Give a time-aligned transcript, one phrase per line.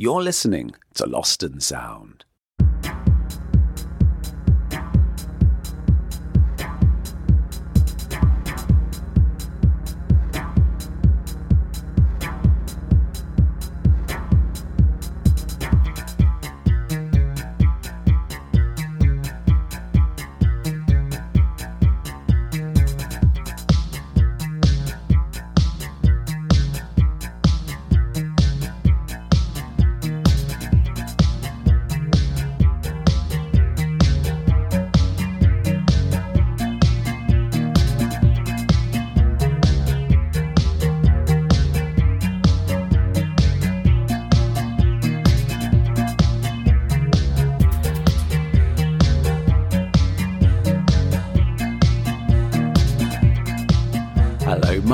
[0.00, 2.24] You're listening to Lost and Sound.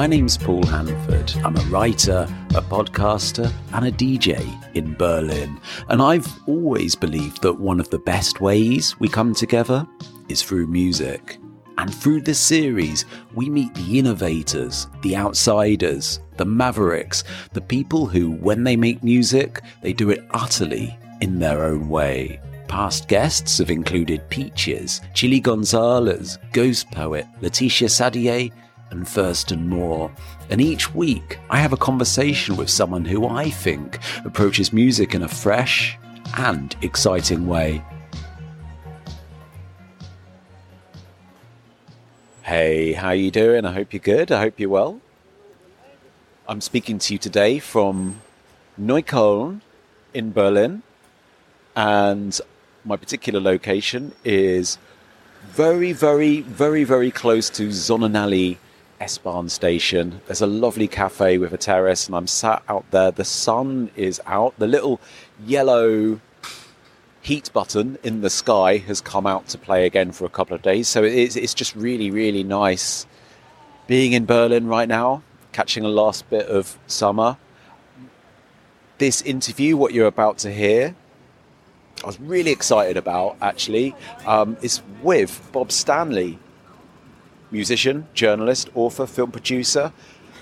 [0.04, 1.32] My name's Paul Hanford.
[1.46, 4.44] I'm a writer, a podcaster, and a DJ
[4.76, 5.58] in Berlin.
[5.88, 9.86] And I've always believed that one of the best ways we come together
[10.28, 11.38] is through music.
[11.78, 17.24] And through this series, we meet the innovators, the outsiders, the mavericks,
[17.54, 22.42] the people who, when they make music, they do it utterly in their own way.
[22.68, 28.50] Past guests have included Peaches, Chilly Gonzales, Ghost Poet, Laetitia Sadier,
[28.90, 30.10] and Thurston Moore.
[30.50, 35.22] And each week, I have a conversation with someone who I think approaches music in
[35.22, 35.98] a fresh
[36.36, 37.82] and exciting way.
[42.42, 43.64] Hey, how you doing?
[43.64, 44.30] I hope you're good.
[44.30, 45.00] I hope you're well.
[46.46, 48.20] I'm speaking to you today from
[48.78, 49.60] Neukölln
[50.12, 50.82] in Berlin,
[51.74, 52.38] and
[52.84, 54.76] my particular location is
[55.48, 58.58] very, very, very, very close to Sonnenallee
[59.04, 60.22] S-Bahn station.
[60.24, 63.10] There's a lovely cafe with a terrace, and I'm sat out there.
[63.10, 64.58] The sun is out.
[64.58, 64.98] The little
[65.44, 66.20] yellow
[67.20, 70.62] heat button in the sky has come out to play again for a couple of
[70.62, 70.88] days.
[70.88, 73.06] So it's, it's just really, really nice
[73.86, 77.36] being in Berlin right now, catching a last bit of summer.
[78.96, 80.96] This interview, what you're about to hear,
[82.02, 83.94] I was really excited about actually,
[84.26, 86.38] um, is with Bob Stanley,
[87.54, 89.92] musician, journalist, author, film producer,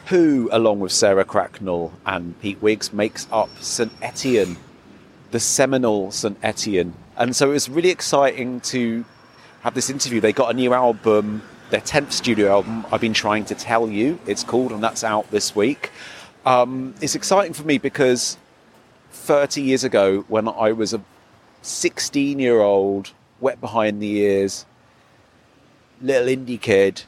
[0.06, 3.92] who, along with Sarah Cracknell and Pete Wiggs, makes up St.
[4.02, 4.56] Etienne,
[5.30, 6.36] the seminal St.
[6.42, 6.94] Etienne.
[7.16, 9.04] And so it was really exciting to
[9.60, 10.20] have this interview.
[10.20, 14.18] They got a new album, their 10th studio album, I've been trying to tell you,
[14.26, 15.90] it's called, and that's out this week.
[16.44, 18.36] Um, it's exciting for me because
[19.12, 21.00] 30 years ago, when I was a
[21.60, 24.66] 16 year old, wet behind the ears,
[26.02, 27.02] little indie kid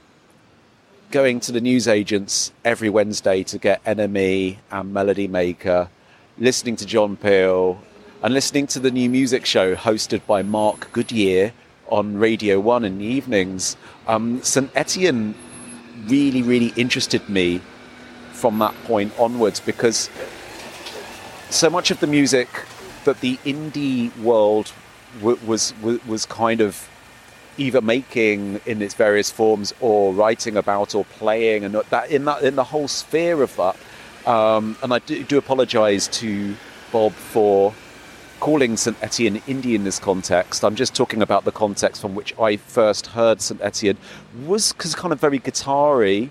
[1.10, 5.88] going to the newsagents every Wednesday to get NME and Melody Maker,
[6.38, 7.81] listening to John Peel,
[8.22, 11.53] and listening to the new music show hosted by Mark Goodier
[11.88, 13.77] on Radio 1 in the evenings.
[14.06, 14.71] Um, St.
[14.77, 15.34] Etienne
[16.06, 17.60] really, really interested me
[18.33, 20.09] from that point onwards because
[21.50, 22.49] so much of the music
[23.04, 24.72] that the indie world
[25.19, 26.88] w- was, w- was kind of
[27.59, 32.42] either making in its various forms or writing about or playing and that in that
[32.42, 33.76] in the whole sphere of that
[34.26, 36.56] um, and I do, do apologize to
[36.92, 37.75] Bob for
[38.41, 38.97] calling St.
[39.03, 40.65] Etienne indie in this context.
[40.65, 43.60] I'm just talking about the context from which I first heard St.
[43.60, 43.98] Etienne
[44.44, 46.31] was cause kind of very guitar-y,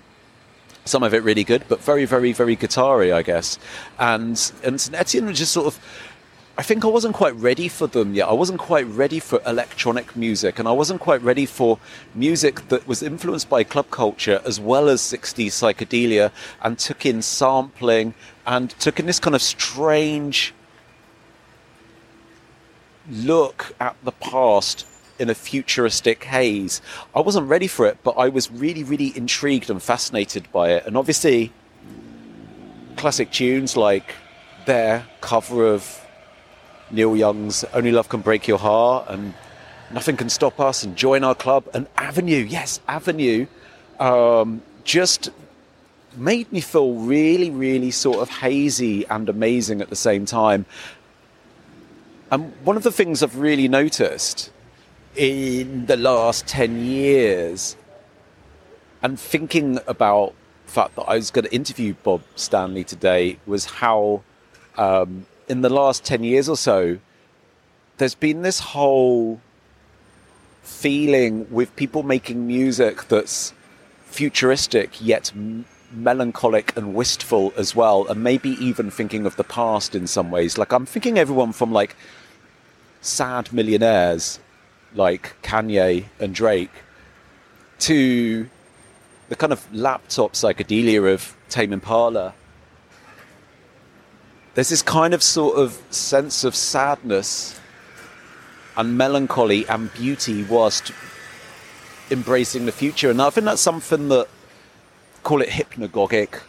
[0.84, 3.58] some of it really good, but very, very, very guitar-y, I guess.
[3.98, 4.94] And and St.
[4.94, 5.80] Etienne was just sort of
[6.56, 8.28] I think I wasn't quite ready for them yet.
[8.28, 11.80] I wasn't quite ready for electronic music, and I wasn't quite ready for
[12.14, 16.30] music that was influenced by club culture as well as 60s psychedelia
[16.62, 18.14] and took in sampling
[18.46, 20.54] and took in this kind of strange
[23.10, 24.86] look at the past
[25.18, 26.80] in a futuristic haze.
[27.16, 30.86] I wasn't ready for it, but I was really, really intrigued and fascinated by it.
[30.86, 31.52] And obviously,
[32.96, 34.14] classic tunes like
[34.66, 36.03] their cover of
[36.94, 39.34] Neil Young's Only Love Can Break Your Heart and
[39.90, 43.46] Nothing Can Stop Us and Join Our Club and Avenue, yes, Avenue,
[43.98, 45.30] um, just
[46.16, 50.66] made me feel really, really sort of hazy and amazing at the same time.
[52.30, 54.50] And one of the things I've really noticed
[55.16, 57.76] in the last 10 years
[59.02, 60.34] and thinking about
[60.66, 64.22] the fact that I was going to interview Bob Stanley today was how
[64.76, 66.98] um, in the last 10 years or so,
[67.98, 69.40] there's been this whole
[70.62, 73.52] feeling with people making music that's
[74.06, 79.94] futuristic yet m- melancholic and wistful as well, and maybe even thinking of the past
[79.94, 80.58] in some ways.
[80.58, 81.94] Like I'm thinking everyone from like
[83.00, 84.40] sad millionaires
[84.94, 86.70] like Kanye and Drake
[87.80, 88.48] to
[89.28, 92.34] the kind of laptop psychedelia of Tame Impala.
[94.54, 97.60] There's this kind of sort of sense of sadness
[98.76, 100.92] and melancholy and beauty whilst
[102.10, 103.10] embracing the future.
[103.10, 104.28] And I think that's something that,
[105.22, 106.40] call it hypnagogic,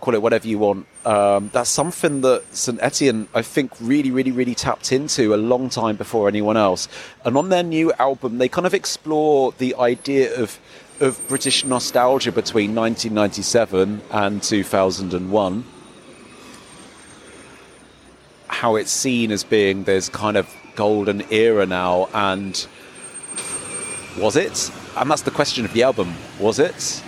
[0.00, 0.86] call it whatever you want.
[1.04, 2.78] Um, that's something that St.
[2.80, 6.88] Etienne, I think, really, really, really tapped into a long time before anyone else.
[7.24, 10.60] And on their new album, they kind of explore the idea of
[11.00, 15.64] of British nostalgia between 1997 and 2001.
[18.62, 22.64] How it's seen as being this kind of golden era now, and
[24.16, 24.70] was it?
[24.96, 26.14] And that's the question of the album.
[26.38, 27.02] Was it?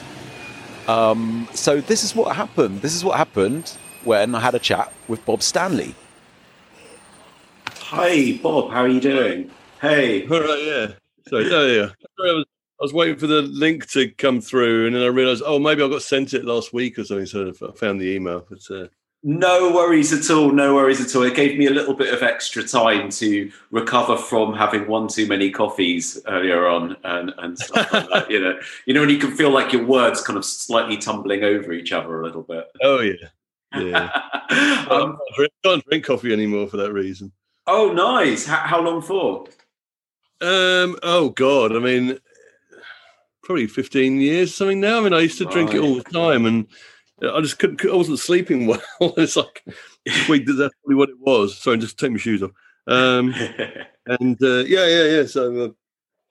[0.88, 2.82] Um, so this is what happened.
[2.82, 5.94] This is what happened when I had a chat with Bob Stanley.
[7.82, 8.72] Hi, Bob.
[8.72, 9.48] How are you doing?
[9.80, 10.26] Hey.
[10.28, 10.60] All right.
[10.60, 10.86] Yeah.
[11.28, 11.54] Sorry.
[11.54, 11.88] Oh, yeah.
[12.18, 12.46] Sorry, I was
[12.80, 15.84] I was waiting for the link to come through, and then I realised, oh, maybe
[15.84, 17.26] I got sent it last week or something.
[17.26, 18.44] So I found the email.
[18.50, 18.88] But uh,
[19.26, 20.52] no worries at all.
[20.52, 21.22] No worries at all.
[21.22, 25.26] It gave me a little bit of extra time to recover from having one too
[25.26, 28.30] many coffees earlier on, and, and stuff like that.
[28.30, 31.42] You know, you know, and you can feel like your words kind of slightly tumbling
[31.42, 32.66] over each other a little bit.
[32.82, 33.28] Oh yeah,
[33.74, 34.10] yeah.
[34.90, 37.32] um, I can't drink coffee anymore for that reason.
[37.66, 38.44] Oh, nice.
[38.44, 39.46] How, how long for?
[40.42, 40.98] Um.
[41.02, 41.74] Oh God.
[41.74, 42.18] I mean,
[43.42, 44.98] probably fifteen years, something now.
[44.98, 46.66] I mean, I used to drink it all the time, and
[47.22, 47.84] I just couldn't.
[47.84, 48.82] I wasn't sleeping well.
[49.16, 49.62] it's like
[50.28, 50.46] week.
[50.46, 51.56] That's probably what it was.
[51.56, 52.50] Sorry, just take my shoes off.
[52.86, 53.34] Um,
[54.06, 55.26] and uh, yeah, yeah, yeah.
[55.26, 55.74] So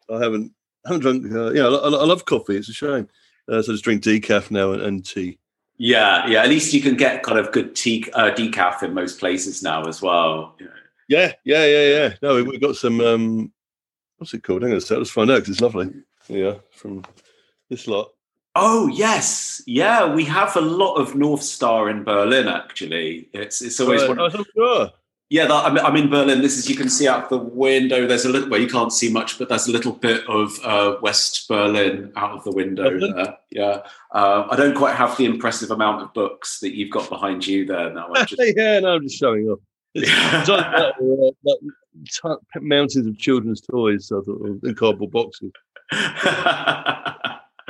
[0.10, 0.52] uh, I haven't
[0.86, 1.32] haven't drunk.
[1.32, 2.58] Uh, yeah, I, I, love coffee.
[2.58, 3.08] It's a shame.
[3.48, 5.40] Uh, so I just drink decaf now and, and, tea.
[5.78, 6.44] Yeah, yeah.
[6.44, 9.86] At least you can get kind of good tea uh, decaf in most places now
[9.86, 10.56] as well.
[11.08, 12.14] Yeah, yeah, yeah, yeah.
[12.22, 13.00] No, we, have got some.
[13.02, 13.54] Um,
[14.18, 14.64] what's it called?
[14.64, 15.90] I'm going to let's find out because it's lovely.
[16.28, 17.04] Yeah, from
[17.70, 18.12] this lot.
[18.56, 22.48] Oh yes, yeah, we have a lot of North Star in Berlin.
[22.48, 24.08] Actually, it's it's always.
[24.08, 24.92] one, oh, sure.
[25.30, 26.44] Yeah, that, I'm, I'm, in Berlin.
[26.44, 28.06] This is you can see out the window.
[28.06, 30.98] There's a little well, you can't see much, but there's a little bit of uh,
[31.02, 33.36] West Berlin out of the window there.
[33.50, 37.48] Yeah, uh, I don't quite have the impressive amount of books that you've got behind
[37.48, 37.92] you there.
[37.92, 38.36] Now, just...
[38.56, 39.60] yeah, no, I'm just showing off.
[39.96, 40.92] It's like, uh,
[41.44, 45.52] like, mountains of children's toys, I thought, in cardboard boxes.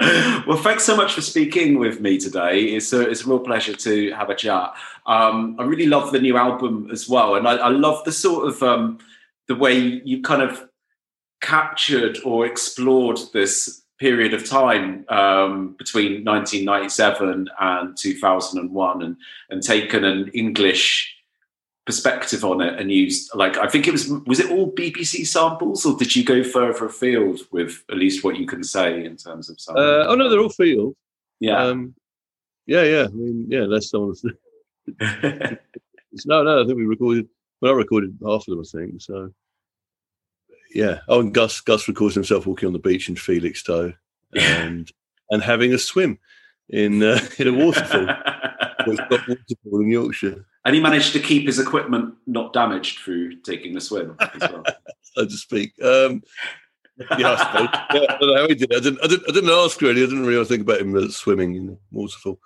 [0.48, 2.64] well, thanks so much for speaking with me today.
[2.64, 4.74] It's a, it's a real pleasure to have a chat.
[5.06, 8.48] Um, I really love the new album as well, and I, I love the sort
[8.48, 9.00] of um,
[9.48, 10.68] the way you kind of
[11.42, 19.18] captured or explored this period of time um, between 1997 and 2001, and
[19.50, 21.13] and taken an English
[21.86, 25.86] perspective on it and used like I think it was was it all BBC samples
[25.86, 29.50] or did you go further afield with at least what you can say in terms
[29.50, 29.86] of samples?
[29.86, 30.96] Uh, oh no, they're all field.
[31.40, 31.94] Yeah, um,
[32.66, 33.06] yeah, yeah.
[33.06, 34.24] I mean, yeah, that's someone's.
[35.00, 36.64] no, no.
[36.64, 37.28] I think we recorded.
[37.62, 38.62] Well, I recorded half of them.
[38.62, 39.32] I think so.
[40.74, 41.00] Yeah.
[41.08, 43.94] Oh, and Gus Gus records himself walking on the beach in Felixstowe
[44.36, 44.90] and
[45.30, 46.20] and having a swim
[46.70, 48.08] in uh, in a waterfall.
[48.80, 50.46] it's got waterfall in Yorkshire.
[50.66, 54.64] And he managed to keep his equipment not damaged through taking the swim as well.
[55.02, 55.74] so to speak.
[55.84, 56.24] Um,
[57.18, 57.70] yeah, I suppose.
[57.94, 58.74] yeah, I don't know how he did.
[58.74, 59.04] I didn't.
[59.04, 59.30] I didn't.
[59.30, 60.04] I didn't ask really.
[60.04, 62.40] I didn't really think about him swimming in the waterfall.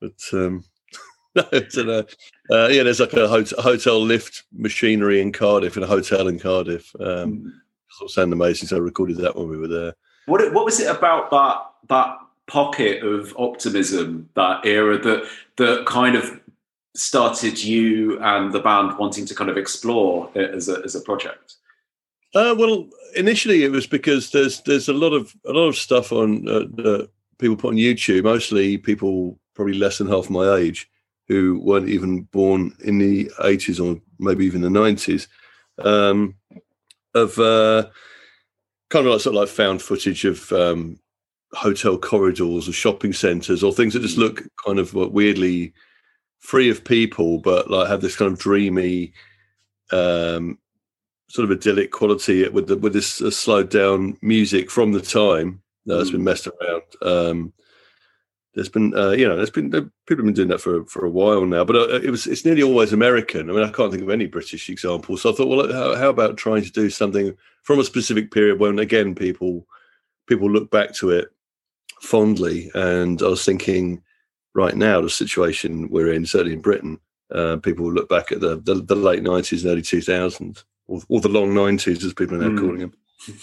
[0.00, 0.64] But um,
[1.34, 2.06] no, it's a,
[2.50, 6.38] uh, yeah, there's like a hotel, hotel, lift machinery in Cardiff, in a hotel in
[6.38, 6.94] Cardiff.
[6.98, 7.50] Um, mm.
[7.90, 8.68] Sort of sound amazing.
[8.68, 9.94] So I recorded that when we were there.
[10.26, 12.18] What What was it about that that
[12.52, 15.24] pocket of optimism, that era that
[15.56, 16.38] that kind of
[16.94, 21.00] started you and the band wanting to kind of explore it as a as a
[21.00, 21.56] project?
[22.34, 26.12] Uh, well, initially it was because there's there's a lot of a lot of stuff
[26.12, 27.06] on uh,
[27.38, 30.90] people put on YouTube, mostly people probably less than half my age
[31.28, 35.28] who weren't even born in the 80s or maybe even the 90s
[35.84, 36.34] um,
[37.14, 37.86] of uh,
[38.90, 40.98] kind of like sort of like found footage of um,
[41.54, 45.72] hotel corridors or shopping centres or things that just look kind of weirdly
[46.38, 49.12] free of people, but like have this kind of dreamy,
[49.92, 50.58] um,
[51.28, 55.62] sort of idyllic quality with the, with this uh, slowed down music from the time
[55.86, 56.12] that's mm.
[56.12, 56.82] been messed around.
[57.00, 57.52] Um,
[58.54, 61.10] there's been, uh, you know, there's been people have been doing that for for a
[61.10, 63.48] while now, but uh, it was it's nearly always American.
[63.48, 65.16] I mean, I can't think of any British example.
[65.16, 68.60] So I thought, well, how, how about trying to do something from a specific period
[68.60, 69.66] when again people
[70.26, 71.32] people look back to it
[72.02, 74.02] fondly, and I was thinking
[74.54, 76.98] right now, the situation we're in, certainly in Britain,
[77.34, 81.20] uh, people look back at the, the, the late 90s and early 2000s, or, or,
[81.20, 82.60] the long 90s, as people are now mm.
[82.60, 82.92] calling them,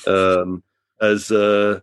[0.08, 0.64] um,
[1.02, 1.80] as, uh,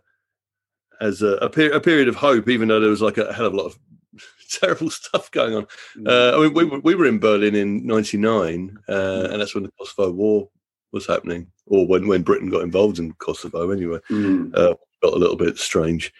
[1.01, 3.47] as a, a, per- a, period of hope, even though there was like a hell
[3.47, 3.79] of a lot of
[4.49, 5.67] terrible stuff going on.
[5.97, 6.07] Mm.
[6.07, 9.31] Uh, I mean, we, we were in Berlin in '99, uh, mm.
[9.31, 10.49] and that's when the Kosovo War
[10.93, 13.71] was happening, or when, when Britain got involved in Kosovo.
[13.71, 14.55] Anyway, mm.
[14.55, 16.13] uh, got a little bit strange,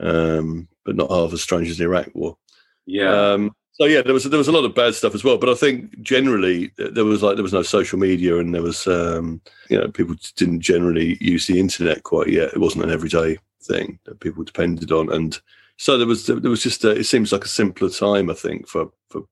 [0.00, 2.36] um, but not half as strange as the Iraq War.
[2.86, 3.32] Yeah.
[3.32, 5.50] Um, so yeah, there was there was a lot of bad stuff as well, but
[5.50, 9.42] I think generally there was like there was no social media and there was um,
[9.68, 12.54] you know people didn't generally use the internet quite yet.
[12.54, 15.38] It wasn't an everyday thing that people depended on, and
[15.76, 18.66] so there was there was just a, it seems like a simpler time I think
[18.66, 19.24] for for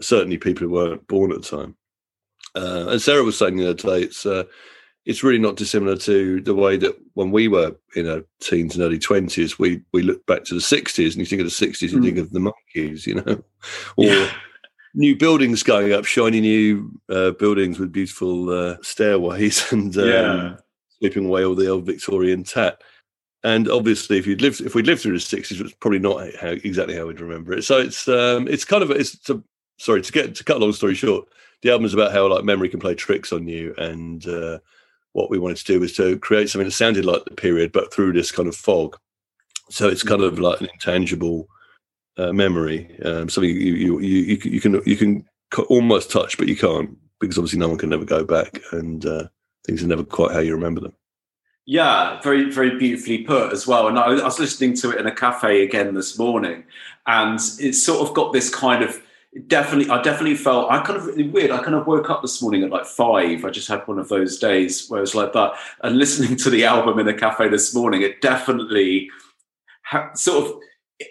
[0.00, 1.76] certainly people who weren't born at the time.
[2.54, 4.44] Uh, and Sarah was saying the other day, it's uh,
[5.04, 8.84] it's really not dissimilar to the way that when we were in our teens and
[8.84, 11.92] early twenties, we we look back to the sixties, and you think of the sixties,
[11.92, 12.04] you mm.
[12.04, 13.42] think of the Monkees, you know,
[13.96, 14.30] or yeah.
[14.94, 20.56] new buildings going up, shiny new uh, buildings with beautiful uh, stairways, and um, yeah.
[20.98, 22.80] sweeping away all the old Victorian tat.
[23.44, 26.50] And obviously, if you'd lived, if we'd lived through the sixties, it's probably not how,
[26.50, 27.62] exactly how we'd remember it.
[27.64, 29.42] So it's um, it's kind of it's, it's a,
[29.78, 31.26] sorry to get to cut a long story short.
[31.62, 34.58] The album is about how like memory can play tricks on you, and uh,
[35.12, 37.92] what we wanted to do was to create something that sounded like the period, but
[37.92, 38.96] through this kind of fog.
[39.70, 41.48] So it's kind of like an intangible
[42.16, 45.26] uh, memory, um, something you you, you you can you can
[45.68, 49.24] almost touch, but you can't because obviously no one can never go back, and uh,
[49.66, 50.94] things are never quite how you remember them.
[51.64, 53.88] Yeah, very very beautifully put as well.
[53.88, 56.64] And I was listening to it in a cafe again this morning,
[57.06, 59.00] and it's sort of got this kind of
[59.46, 62.42] definitely i definitely felt i kind of really weird i kind of woke up this
[62.42, 63.44] morning at like five.
[63.44, 65.54] I just had one of those days where it was like that.
[65.82, 69.10] And listening to the album in the cafe this morning it definitely
[69.84, 70.60] ha- sort of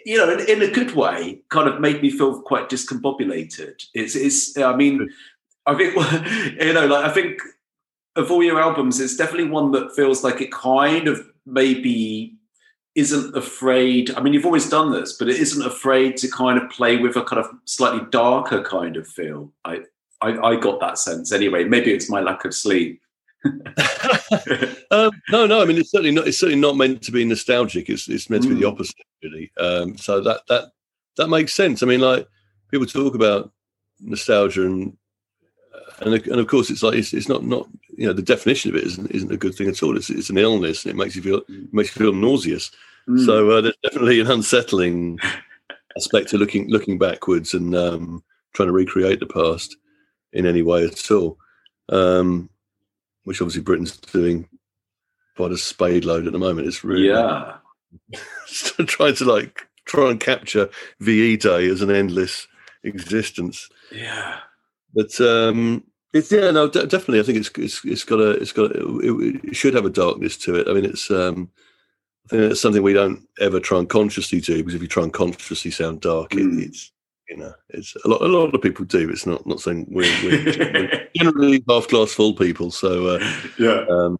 [0.06, 3.84] you know in, in, a good way kind of made me feel quite discombobulated.
[3.94, 5.10] It's it's i mean
[5.66, 5.94] i think
[6.60, 7.40] you know like i think
[8.14, 12.36] of all your albums it's definitely one that feels like it kind of maybe
[12.94, 14.14] isn't afraid.
[14.14, 17.16] I mean, you've always done this, but it isn't afraid to kind of play with
[17.16, 19.52] a kind of slightly darker kind of feel.
[19.64, 19.80] I,
[20.20, 21.64] I, I got that sense anyway.
[21.64, 23.00] Maybe it's my lack of sleep.
[24.90, 25.62] um, no, no.
[25.62, 26.28] I mean, it's certainly not.
[26.28, 27.88] It's certainly not meant to be nostalgic.
[27.88, 28.72] It's it's meant to be the mm.
[28.72, 29.50] opposite, really.
[29.58, 30.70] Um, so that that
[31.16, 31.82] that makes sense.
[31.82, 32.28] I mean, like
[32.70, 33.50] people talk about
[34.00, 34.96] nostalgia and
[36.00, 38.76] and and of course it's like it's, it's not not you know the definition of
[38.76, 39.96] it isn't isn't a good thing at all.
[39.96, 42.70] It's it's an illness and it makes you feel it makes you feel nauseous.
[43.08, 43.24] Mm.
[43.26, 45.18] So uh, there's definitely an unsettling
[45.96, 48.22] aspect to looking looking backwards and um,
[48.54, 49.76] trying to recreate the past
[50.32, 51.38] in any way at all.
[51.88, 52.48] Um,
[53.24, 54.48] which obviously Britain's doing
[55.36, 56.66] quite a spade load at the moment.
[56.66, 57.56] It's really yeah
[58.86, 60.70] trying to like try and capture
[61.00, 62.46] VE Day as an endless
[62.84, 63.68] existence.
[63.90, 64.38] Yeah.
[64.94, 67.20] But um, it's yeah, no, d- definitely.
[67.20, 69.90] I think it's it's it's got a it's got a, it, it, should have a
[69.90, 70.68] darkness to it.
[70.68, 71.50] I mean, it's um,
[72.26, 75.04] I think it's something we don't ever try and consciously do because if you try
[75.04, 76.58] and consciously sound dark, mm.
[76.58, 76.92] it, it's
[77.28, 78.20] you know, it's a lot.
[78.20, 79.08] A lot of people do.
[79.08, 82.70] It's not not saying we're, we're generally half glass full people.
[82.70, 84.18] So uh, yeah, um,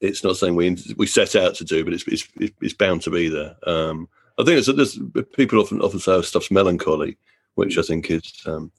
[0.00, 3.10] it's not saying we we set out to do, but it's it's it's bound to
[3.10, 3.56] be there.
[3.66, 4.06] Um,
[4.38, 4.98] I think it's there's
[5.34, 7.16] people often often say oh, stuff's melancholy,
[7.54, 8.70] which I think is um,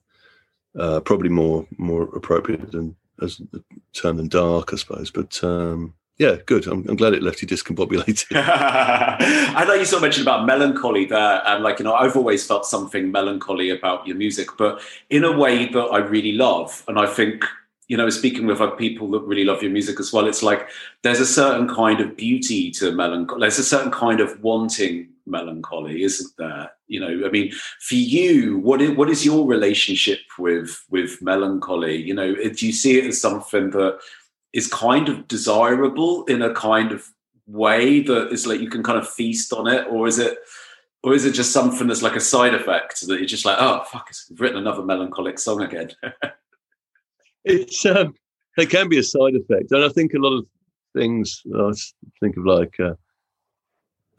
[0.77, 3.63] uh, probably more more appropriate than as the
[3.93, 5.11] term than dark, I suppose.
[5.11, 6.67] But um, yeah, good.
[6.67, 8.25] I'm, I'm, glad it left you discombobulated.
[8.35, 12.45] I know you sort of mentioned about melancholy there, and like you know, I've always
[12.45, 16.99] felt something melancholy about your music, but in a way that I really love, and
[16.99, 17.45] I think
[17.87, 20.69] you know, speaking with other people that really love your music as well, it's like
[21.01, 23.41] there's a certain kind of beauty to melancholy.
[23.41, 26.71] There's a certain kind of wanting melancholy, isn't there?
[26.87, 31.95] You know, I mean, for you, what is, what is your relationship with with melancholy?
[31.95, 33.99] You know, do you see it as something that
[34.53, 37.07] is kind of desirable in a kind of
[37.47, 40.37] way that is like you can kind of feast on it, or is it?
[41.03, 43.83] Or is it just something that's like a side effect that you're just like, oh
[43.91, 45.89] fuck, I've written another melancholic song again?
[47.43, 48.13] it's um,
[48.55, 50.45] it can be a side effect, and I think a lot of
[50.95, 51.41] things.
[51.55, 51.71] I
[52.19, 52.93] think of like uh,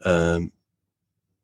[0.03, 0.51] um,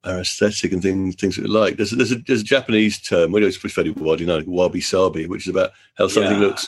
[0.04, 1.78] our aesthetic and things things that we like.
[1.78, 5.28] There's there's a, there's a Japanese term, we know it's fairly widely known, wabi sabi,
[5.28, 6.48] which is about how something yeah.
[6.48, 6.68] looks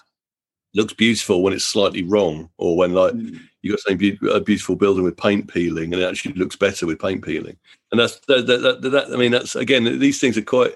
[0.73, 3.39] looks beautiful when it's slightly wrong, or when like mm.
[3.61, 6.85] you got something be- a beautiful building with paint peeling, and it actually looks better
[6.85, 7.57] with paint peeling.
[7.91, 10.73] And that's that, that, that, that I mean, that's again, these things are quite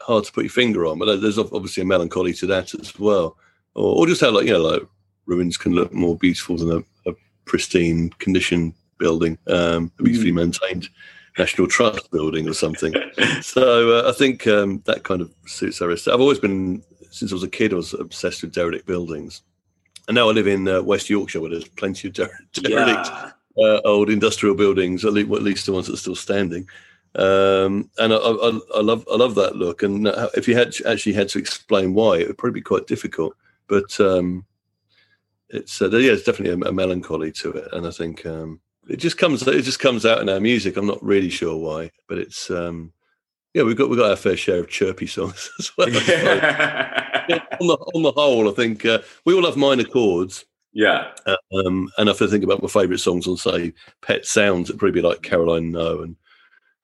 [0.00, 3.36] hard to put your finger on, but there's obviously a melancholy to that as well,
[3.74, 4.82] or, or just how like you know like
[5.26, 6.70] ruins can look more beautiful than
[7.06, 7.14] a, a
[7.44, 10.36] pristine condition building, um, beautifully mm.
[10.36, 10.88] maintained
[11.38, 12.94] National Trust building or something.
[13.42, 15.90] so uh, I think um, that kind of suits our.
[15.90, 17.72] I've always been since I was a kid.
[17.72, 19.42] I was obsessed with derelict buildings,
[20.08, 23.30] and now I live in uh, West Yorkshire, where there's plenty of der- derelict Yeah.
[23.64, 26.68] uh, old industrial buildings, at least, at least the ones that are still standing.
[27.14, 29.82] Um, and I, I, I love I love that look.
[29.82, 32.86] And uh, if you had actually had to explain why, it would probably be quite
[32.86, 33.34] difficult.
[33.66, 34.44] But um,
[35.48, 38.96] it's uh, yeah, it's definitely a, a melancholy to it, and I think um, it
[38.96, 40.76] just comes it just comes out in our music.
[40.76, 42.92] I'm not really sure why, but it's um,
[43.54, 45.88] yeah, we've got we've got our fair share of chirpy songs as well.
[45.88, 47.40] I suppose.
[47.60, 50.44] on the on the whole, I think uh, we all have minor chords.
[50.72, 51.12] yeah.
[51.26, 55.00] Um, and if I think about my favourite songs on, say, Pet Sounds, it'd probably
[55.00, 56.16] be like Caroline No and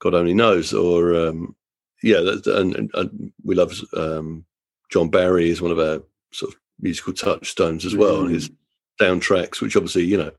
[0.00, 1.54] God Only Knows, or um,
[2.02, 4.44] yeah, that, and, and, we love um,
[4.90, 8.50] John Barry is one of our sort of musical touchstones as well, and his
[9.00, 10.30] soundtracks, which obviously you know,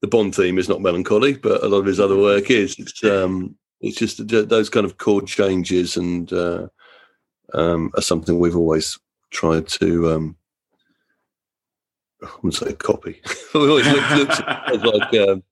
[0.00, 2.78] the Bond theme is not melancholy, but a lot of his other work is.
[2.78, 6.68] It's um, it's just those kind of chord changes and uh,
[7.54, 8.98] um, are something we've always
[9.30, 10.10] tried to.
[10.10, 10.36] Um,
[12.22, 13.20] I wouldn't say copy.
[13.54, 15.42] we always look, look as like um,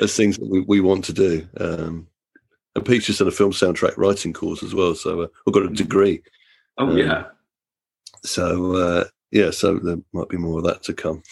[0.00, 1.46] as things that we, we want to do.
[1.58, 2.06] Um,
[2.74, 5.64] and Pete's just done a film soundtrack writing course as well, so uh, I've got
[5.64, 6.22] a degree.
[6.78, 7.26] Oh Um, yeah.
[8.24, 11.22] So uh, yeah, so there might be more of that to come.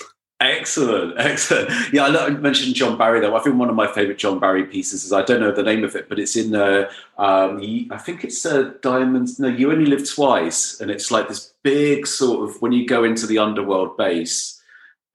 [0.43, 1.71] Excellent, excellent.
[1.93, 3.37] Yeah, I mentioned John Barry though.
[3.37, 5.85] I think one of my favourite John Barry pieces is I don't know the name
[5.85, 9.39] of it, but it's in uh, um, I think it's uh, Diamonds.
[9.39, 13.05] No, You Only Live Twice, and it's like this big sort of when you go
[13.05, 14.61] into the underworld base.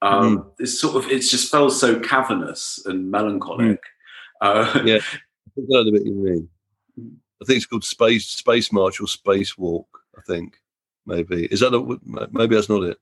[0.02, 3.82] Um, It's sort of it's just felt so cavernous and melancholic.
[4.42, 5.00] Uh, Yeah.
[5.58, 6.50] I know the bit you mean.
[7.42, 9.88] I think it's called Space Space March or Space Walk.
[10.18, 10.58] I think
[11.06, 12.98] maybe is that a, maybe that's not it,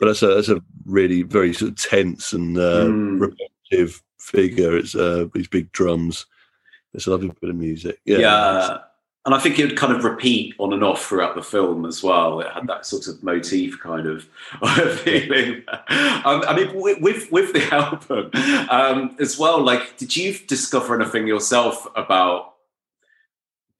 [0.00, 3.20] but that's a that's a really very sort of tense and uh, Mm.
[3.20, 4.76] repetitive figure.
[4.76, 6.26] It's uh, these big drums.
[6.94, 8.00] It's a lovely bit of music.
[8.04, 8.78] Yeah, yeah.
[9.26, 12.02] And I think it would kind of repeat on and off throughout the film as
[12.02, 12.40] well.
[12.40, 14.24] It had that sort of motif kind of
[15.00, 15.62] feeling.
[15.68, 18.30] Um, I mean, with with the album
[18.70, 19.60] um, as well.
[19.62, 22.54] Like, did you discover anything yourself about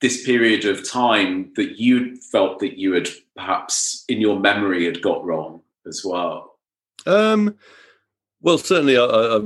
[0.01, 5.01] this period of time that you felt that you had perhaps in your memory had
[5.03, 6.59] got wrong as well?
[7.07, 7.57] Um,
[8.40, 9.40] well, certainly, I, I,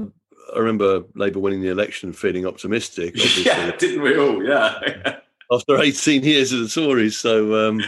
[0.54, 3.08] I remember Labour winning the election, feeling optimistic.
[3.16, 4.42] Obviously, yeah, didn't we all?
[4.44, 5.18] Yeah.
[5.52, 7.16] after 18 years of the Tories.
[7.18, 7.82] So um,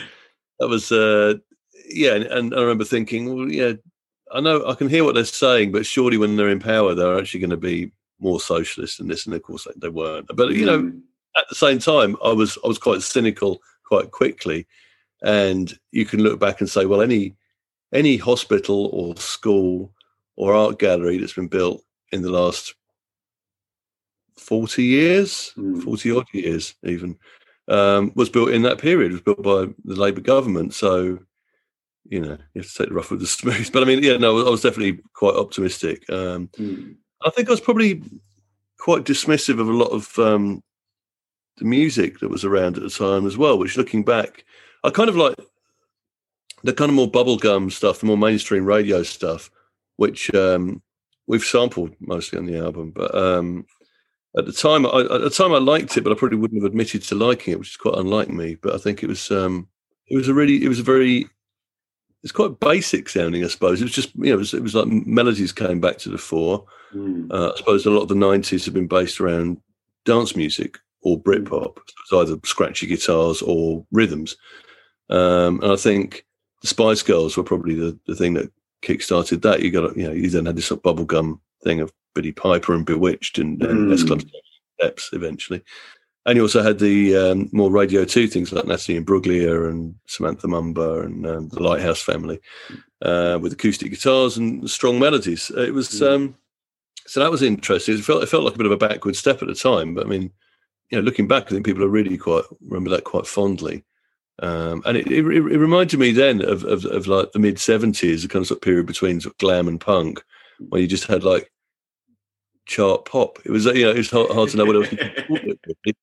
[0.59, 1.35] that was, uh,
[1.89, 2.15] yeah.
[2.15, 3.73] And, and I remember thinking, well, yeah,
[4.33, 7.19] I know I can hear what they're saying, but surely when they're in power, they're
[7.19, 9.27] actually going to be more socialist than this.
[9.27, 10.29] And of course, they, they weren't.
[10.35, 11.01] But you know, Mm.
[11.37, 14.67] at the same time, I was I was quite cynical quite quickly,
[15.23, 17.35] and you can look back and say, well, any
[17.97, 19.93] any hospital or school
[20.37, 21.83] or art gallery that's been built
[22.13, 22.75] in the last
[24.37, 25.83] forty years, Mm.
[25.83, 27.19] forty odd years, even,
[27.69, 29.13] um, was built in that period.
[29.13, 31.19] Was built by the Labour government, so.
[32.09, 33.73] You know, you have to take the rough with the smooth.
[33.73, 36.09] But I mean, yeah, no, I was definitely quite optimistic.
[36.09, 36.95] Um, Mm.
[37.27, 38.01] I think I was probably
[38.79, 40.63] quite dismissive of a lot of um,
[41.57, 43.59] the music that was around at the time as well.
[43.59, 44.45] Which, looking back,
[44.85, 45.35] I kind of like
[46.67, 49.51] the kind of more bubblegum stuff, the more mainstream radio stuff,
[49.97, 50.83] which um,
[51.27, 52.91] we've sampled mostly on the album.
[52.91, 53.67] But um,
[54.37, 56.71] at the time, I, at the time, I liked it, but I probably wouldn't have
[56.71, 58.57] admitted to liking it, which is quite unlike me.
[58.57, 59.69] But I think it was um,
[60.09, 61.29] it was a really it was a very
[62.23, 63.81] it's quite basic sounding, I suppose.
[63.81, 66.19] It was just you know it was, it was like melodies came back to the
[66.19, 66.67] fore.
[66.93, 67.33] Mm.
[67.33, 69.59] Uh, I suppose a lot of the '90s have been based around
[70.05, 71.79] dance music or Britpop.
[72.07, 74.37] So it's either scratchy guitars or rhythms.
[75.09, 76.26] Um, and I think
[76.63, 78.51] the Spice Girls were probably the, the thing that
[78.83, 79.63] kick-started that.
[79.63, 82.75] You got you know you then had this sort of bubblegum thing of Billie Piper
[82.75, 83.93] and Bewitched and, and Mm.
[83.93, 84.23] S Club
[84.81, 85.63] Steps eventually.
[86.27, 90.49] And you also had the um, more Radio 2 things like Natalie Imbruglia and Samantha
[90.49, 92.41] Mumba and um, the Lighthouse family
[93.03, 95.53] uh, with acoustic guitars and strong melodies.
[95.57, 96.15] Uh, It was Mm.
[96.15, 96.37] um,
[97.07, 97.95] so that was interesting.
[97.97, 100.05] It felt it felt like a bit of a backward step at the time, but
[100.05, 100.33] I mean,
[100.91, 103.85] you know, looking back, I think people are really quite remember that quite fondly.
[104.43, 108.23] Um, and it, it, it reminded me then of, of, of like the mid seventies,
[108.23, 110.23] the kind of, sort of period between sort of glam and punk,
[110.69, 111.51] where you just had like
[112.67, 113.39] chart pop.
[113.45, 114.93] It was you know it was hard, hard to know what else.
[114.93, 114.99] You
[115.85, 115.97] it.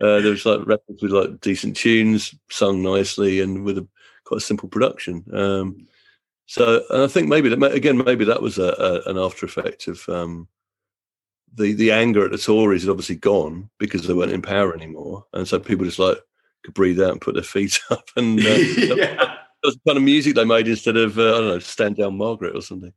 [0.00, 3.86] Uh, there was like records with like decent tunes, sung nicely, and with a
[4.24, 5.24] quite a simple production.
[5.32, 5.88] Um,
[6.46, 9.88] so, and I think maybe that again, maybe that was a, a, an after effect
[9.88, 10.48] of um,
[11.54, 15.26] the the anger at the Tories had obviously gone because they weren't in power anymore,
[15.32, 16.18] and so people just like
[16.64, 19.14] could breathe out and put their feet up, and uh, yeah.
[19.16, 21.96] that was the kind of music they made instead of uh, I don't know, stand
[21.96, 22.92] down Margaret or something.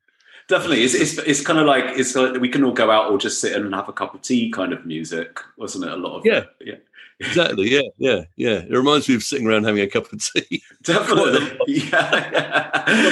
[0.50, 0.84] definitely.
[0.84, 3.40] It's, it's, it's kind of like it's like we can all go out or just
[3.42, 5.92] sit and have a cup of tea kind of music, wasn't it?
[5.92, 6.40] A lot of Yeah.
[6.40, 6.50] it?
[6.66, 6.76] yeah,
[7.20, 7.70] Exactly.
[7.70, 7.82] Yeah.
[7.98, 8.22] Yeah.
[8.36, 8.58] Yeah.
[8.64, 11.58] It reminds me of sitting around having a cup of tea, definitely.
[11.68, 12.32] yeah,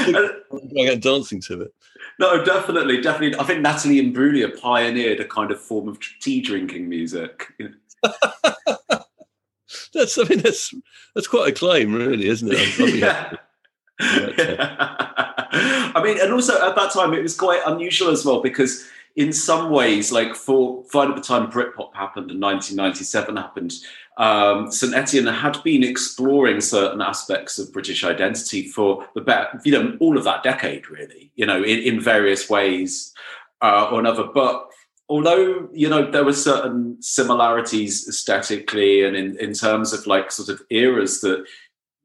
[0.10, 0.30] yeah.
[0.74, 1.74] going out dancing to it.
[2.20, 3.40] no, definitely, definitely.
[3.40, 7.48] I think Natalie and Imbruglia pioneered a kind of form of tea drinking music.
[9.94, 10.18] That's.
[10.18, 10.74] I mean, that's
[11.16, 12.58] that's quite a claim, really, isn't it?
[12.58, 13.38] I'd- I'd be happy.
[15.54, 19.34] I mean, and also at that time it was quite unusual as well because in
[19.34, 23.74] some ways, like for right at the time Britpop happened and 1997 happened,
[24.18, 29.72] um, St Etienne had been exploring certain aspects of British identity for the better, you
[29.74, 33.14] know all of that decade, really, you know, in, in various ways
[33.62, 34.68] uh, or another, but.
[35.12, 40.48] Although you know there were certain similarities aesthetically and in, in terms of like sort
[40.48, 41.44] of eras that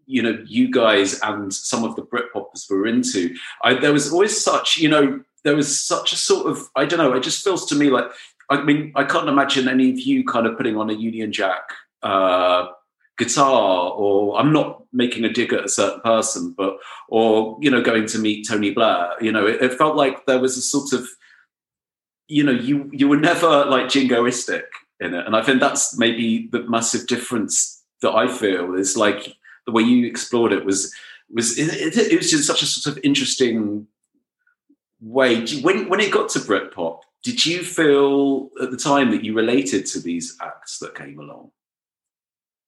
[0.06, 3.32] you know you guys and some of the Britpoppers were into.
[3.62, 6.98] I, there was always such you know there was such a sort of I don't
[6.98, 7.12] know.
[7.12, 8.06] It just feels to me like
[8.50, 11.62] I mean I can't imagine any of you kind of putting on a Union Jack
[12.02, 12.66] uh,
[13.18, 17.82] guitar or I'm not making a dig at a certain person, but or you know
[17.82, 19.12] going to meet Tony Blair.
[19.20, 21.06] You know it, it felt like there was a sort of
[22.28, 24.64] you know you you were never like jingoistic
[25.00, 29.36] in it, and I think that's maybe the massive difference that I feel is like
[29.66, 30.94] the way you explored it was
[31.30, 33.86] was it, it, was just such a sort of interesting
[35.00, 35.44] way.
[35.62, 39.86] When when it got to Britpop, did you feel at the time that you related
[39.86, 41.50] to these acts that came along?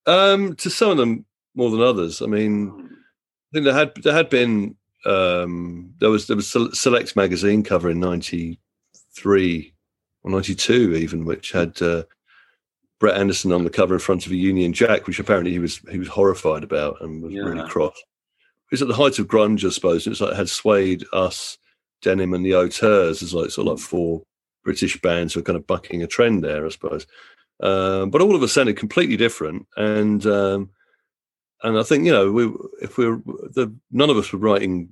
[0.06, 2.22] Um, to some of them more than others.
[2.22, 6.72] I mean, I think there had there had been um, there was there was Sel-
[6.72, 8.00] Select magazine cover in
[9.24, 9.74] '93
[10.22, 12.02] or '92 even, which had uh,
[13.00, 15.78] Brett Anderson on the cover in front of a Union Jack, which apparently he was
[15.90, 17.42] he was horrified about and was Yeah.
[17.42, 17.96] really cross.
[18.70, 20.06] It was at the height of grunge, I suppose.
[20.06, 21.56] It was like it had Suede, us,
[22.02, 24.22] Denim, and the Auteurs as like sort of like four
[24.64, 27.06] British bands who were kind of bucking a trend there, I suppose.
[27.60, 30.70] Um, but all of us sounded completely different, and um,
[31.62, 32.52] and I think you know we
[32.82, 33.20] if we were
[33.54, 34.90] the none of us were writing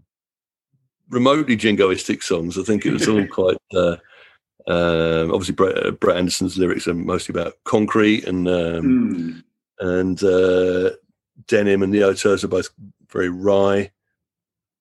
[1.10, 2.58] remotely jingoistic songs.
[2.58, 3.58] I think it was all quite.
[3.74, 3.96] Uh,
[4.66, 8.82] um, obviously, Brett, Brett Anderson's lyrics are mostly about concrete, and um,
[9.80, 9.86] Hmm.
[9.88, 10.90] and uh,
[11.46, 12.70] Denim and the are both
[13.10, 13.90] very wry,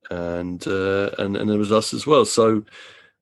[0.09, 2.25] and uh, and and there was us as well.
[2.25, 2.63] So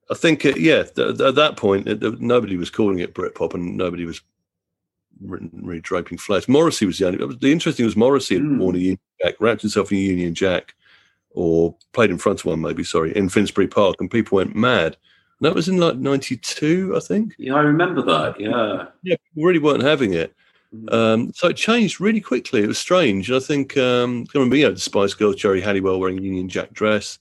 [0.09, 3.13] I think uh, yeah, th- th- at that point, it, th- nobody was calling it
[3.13, 4.21] Britpop, and nobody was
[5.21, 6.47] re- really draping flags.
[6.47, 7.35] Morrissey was the only.
[7.35, 8.59] The interesting was Morrissey had Mm.
[8.59, 10.75] worn a Union Jack, wrapped himself in a Union Jack,
[11.31, 14.95] or played in front of one, maybe sorry, in Finsbury Park, and people went mad.
[15.43, 17.35] That was in like '92, I think.
[17.37, 18.39] Yeah, I remember that.
[18.39, 18.87] Yeah.
[19.03, 20.33] Yeah, people really weren't having it.
[20.73, 20.93] Mm.
[20.93, 22.63] Um, so it changed really quickly.
[22.63, 23.29] It was strange.
[23.29, 26.21] And I think, um, I remember, you know, the Spice Girls, Geri Halliwell wearing a
[26.21, 27.19] Union Jack dress.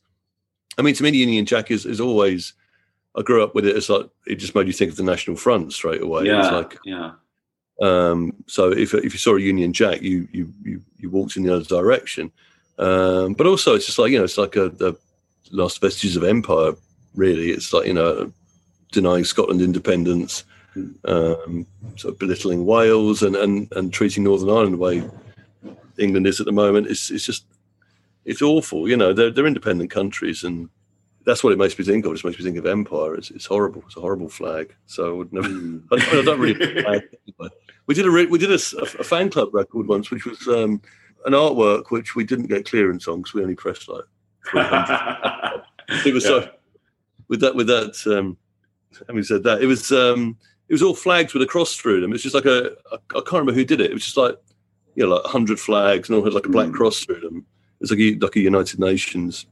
[0.79, 2.55] I mean, to me, the Union Jack is, is always,
[3.15, 5.37] I grew up with it as like, it just made you think of the National
[5.37, 6.25] Front straight away.
[6.25, 6.49] Yeah.
[6.49, 7.13] like, yeah.
[7.83, 11.43] um, so if, if you saw a Union Jack, you, you, you, you walked in
[11.43, 12.33] the other direction.
[12.79, 14.97] Um, but also it's just like, you know, it's like a, the
[15.51, 16.73] last vestiges of empire,
[17.15, 17.51] really.
[17.51, 18.33] It's like, you know,
[18.93, 20.45] denying Scotland independence,
[21.05, 25.03] um, sort of belittling Wales and, and, and treating Northern Ireland the way
[25.99, 26.87] England is at the moment.
[26.87, 27.45] It's, it's just,
[28.25, 28.89] it's awful.
[28.89, 30.69] You know, they're, they're independent countries and
[31.25, 32.13] that's what it makes me think of.
[32.13, 33.15] It makes me think of empire.
[33.15, 33.83] It's, it's horrible.
[33.87, 34.75] It's a horrible flag.
[34.87, 35.49] So I would never.
[35.93, 36.83] I, I don't really.
[36.83, 37.03] flag.
[37.87, 40.47] We did a re- we did a, a- a fan club record once, which was
[40.49, 40.81] um,
[41.25, 44.05] an artwork which we didn't get clearance on because we only pressed like
[44.51, 45.63] 300.
[46.07, 46.51] it was so
[47.33, 47.97] with that with that.
[48.07, 48.37] Um,
[49.09, 50.37] having said that, it was um,
[50.69, 52.13] it was all flags with a cross through them.
[52.13, 53.91] It's just like a I, I can't remember who did it.
[53.91, 54.37] It was just like
[54.95, 56.75] you know like hundred flags and all had like a black Mm.
[56.75, 57.47] cross through them.
[57.81, 59.47] It's like a, like a United Nations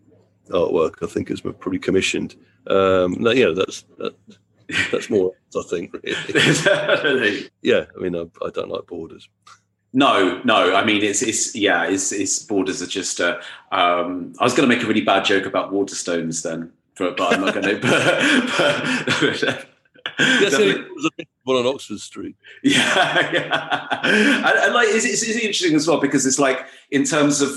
[0.51, 1.03] artwork.
[1.03, 2.37] I think it's probably commissioned.
[2.67, 4.15] Um, no, yeah, that's that,
[4.93, 5.33] that's more.
[5.57, 5.97] I think.
[7.03, 7.49] Really.
[7.63, 9.27] Yeah, I mean, I, I don't like borders.
[9.93, 10.77] No, no.
[10.77, 11.85] I mean, it's it's yeah.
[11.89, 13.21] It's, it's borders are just.
[13.21, 13.39] Uh,
[13.73, 17.33] um, I was going to make a really bad joke about Waterstones then, but, but
[17.35, 17.81] I'm not going to.
[17.81, 19.67] But,
[20.19, 21.11] it was
[21.45, 22.37] one on Oxford Street.
[22.63, 24.01] yeah, yeah.
[24.05, 27.51] And, and like it's, it's, it's interesting as well because it's like in terms of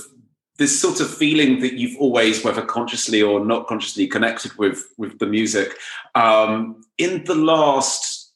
[0.57, 5.19] this sort of feeling that you've always, whether consciously or not consciously, connected with with
[5.19, 5.73] the music.
[6.15, 8.31] Um, in the last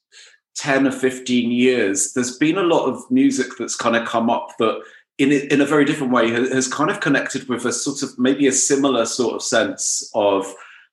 [0.56, 4.50] ten or fifteen years, there's been a lot of music that's kind of come up
[4.60, 4.82] that.
[5.20, 8.20] In, a- in a very different way, has kind of connected with a sort of
[8.20, 10.46] maybe a similar sort of sense of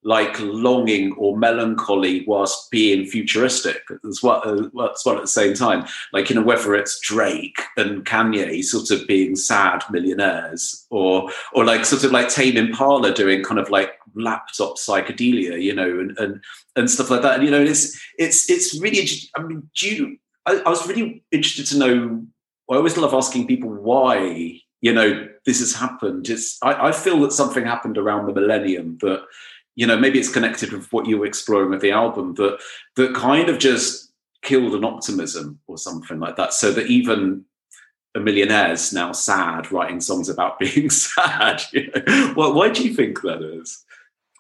[0.05, 5.55] like longing or melancholy whilst being futuristic as well, uh, as well at the same
[5.55, 5.87] time.
[6.13, 11.65] Like, you know, whether it's Drake and Kanye sort of being sad millionaires or, or
[11.65, 16.17] like sort of like Tame Impala doing kind of like laptop psychedelia, you know, and,
[16.19, 16.45] and,
[16.77, 17.37] and stuff like that.
[17.37, 21.25] And, you know, it's, it's, it's really, I mean, do you, I, I was really
[21.33, 22.27] interested to know,
[22.71, 27.19] I always love asking people why you know this has happened it's I, I, feel
[27.21, 29.25] that something happened around the millennium that
[29.77, 32.59] you know maybe it's connected with what you were exploring with the album that
[32.97, 37.45] that kind of just killed an optimism or something like that so that even
[38.15, 42.35] a millionaire's now sad writing songs about being sad you know?
[42.37, 43.85] well, why do you think that is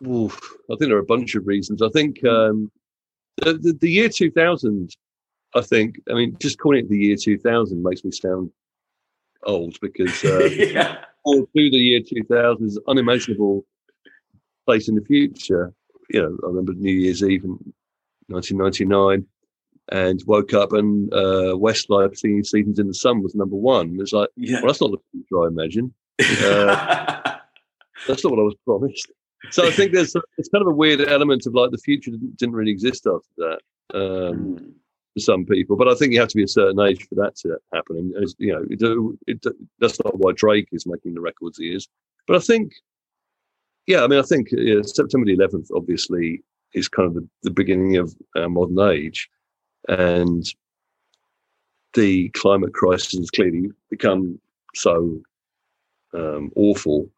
[0.06, 0.38] Oof,
[0.70, 2.70] i think there are a bunch of reasons i think um,
[3.38, 4.90] the, the, the year 2000
[5.54, 8.50] i think i mean just calling it the year 2000 makes me sound
[9.44, 10.98] old because uh, yeah.
[11.24, 13.64] all through the year 2000 is unimaginable
[14.64, 15.72] place in the future.
[16.10, 17.58] You know, I remember New Year's Eve in
[18.28, 19.26] 1999
[19.92, 23.96] and woke up and uh, Westlife singing Seasons in the Sun was number one.
[24.00, 24.56] It's like, yeah.
[24.56, 25.92] well, that's not the future I imagine.
[26.20, 27.36] Uh,
[28.08, 29.10] that's not what I was promised.
[29.50, 32.36] So I think there's it's kind of a weird element of like the future didn't,
[32.38, 33.58] didn't really exist after that
[33.92, 34.72] um, mm.
[35.12, 35.76] for some people.
[35.76, 38.12] But I think you have to be a certain age for that to happen.
[38.16, 38.64] And you know,
[39.26, 41.88] it, it, that's not why Drake is making the records he is.
[42.26, 42.72] But I think
[43.86, 46.42] yeah, I mean, I think yeah, September the 11th obviously
[46.72, 49.28] is kind of the, the beginning of our modern age,
[49.88, 50.44] and
[51.94, 54.40] the climate crisis has clearly become
[54.74, 55.20] so
[56.14, 57.08] um, awful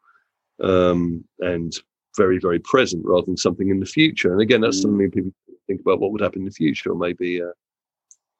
[0.63, 1.75] um, and
[2.17, 4.33] very, very present rather than something in the future.
[4.33, 4.83] And again, that's mm.
[4.83, 5.33] something people
[5.67, 7.43] think about what would happen in the future, or maybe.
[7.43, 7.53] Uh,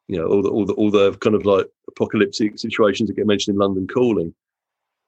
[0.09, 3.27] you know, all the, all the all the kind of like apocalyptic situations that get
[3.27, 4.33] mentioned in London Calling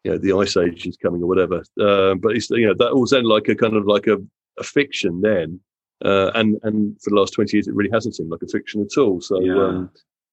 [0.04, 1.64] you know the ice age is coming or whatever.
[1.80, 4.18] Uh, but it's you know that was then like a kind of like a,
[4.58, 5.60] a fiction then,
[6.04, 8.82] uh, and and for the last twenty years it really hasn't seemed like a fiction
[8.82, 9.22] at all.
[9.22, 9.54] So yeah.
[9.54, 9.92] um,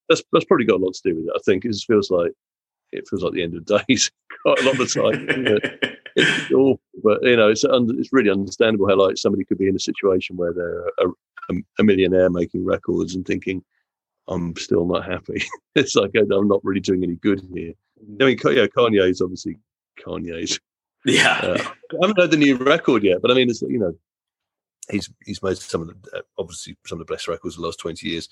[0.09, 1.33] that's that's probably got a lot to do with it.
[1.35, 2.33] I think it just feels like
[2.93, 4.11] it feels like the end of days
[4.43, 5.27] quite a lot of the time.
[6.17, 9.77] it's awful, but you know it's it's really understandable how like somebody could be in
[9.77, 11.09] a situation where they're a,
[11.51, 13.65] a, a millionaire making records and thinking.
[14.29, 15.45] I'm still not happy.
[15.77, 17.75] it's like I'm not really doing any good here.
[17.99, 19.59] I mean, yeah, Kanye is obviously
[20.05, 20.61] Kanye's.
[21.05, 21.59] Yeah, uh,
[21.93, 23.95] I haven't heard the new record yet, but I mean, it's you know,
[24.91, 27.67] he's he's made some of the uh, obviously some of the best records of the
[27.67, 28.29] last twenty years,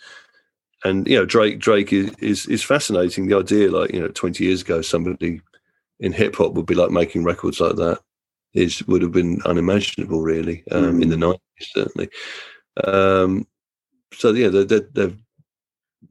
[0.85, 3.27] and you know, Drake Drake is, is is fascinating.
[3.27, 5.41] The idea, like you know, twenty years ago, somebody
[6.01, 8.01] in hip hop would be like making records like that
[8.55, 11.03] is would have been unimaginable, really, um, mm.
[11.03, 12.09] in the nineties certainly.
[12.83, 13.47] Um,
[14.13, 15.13] so yeah, they're, they're, they're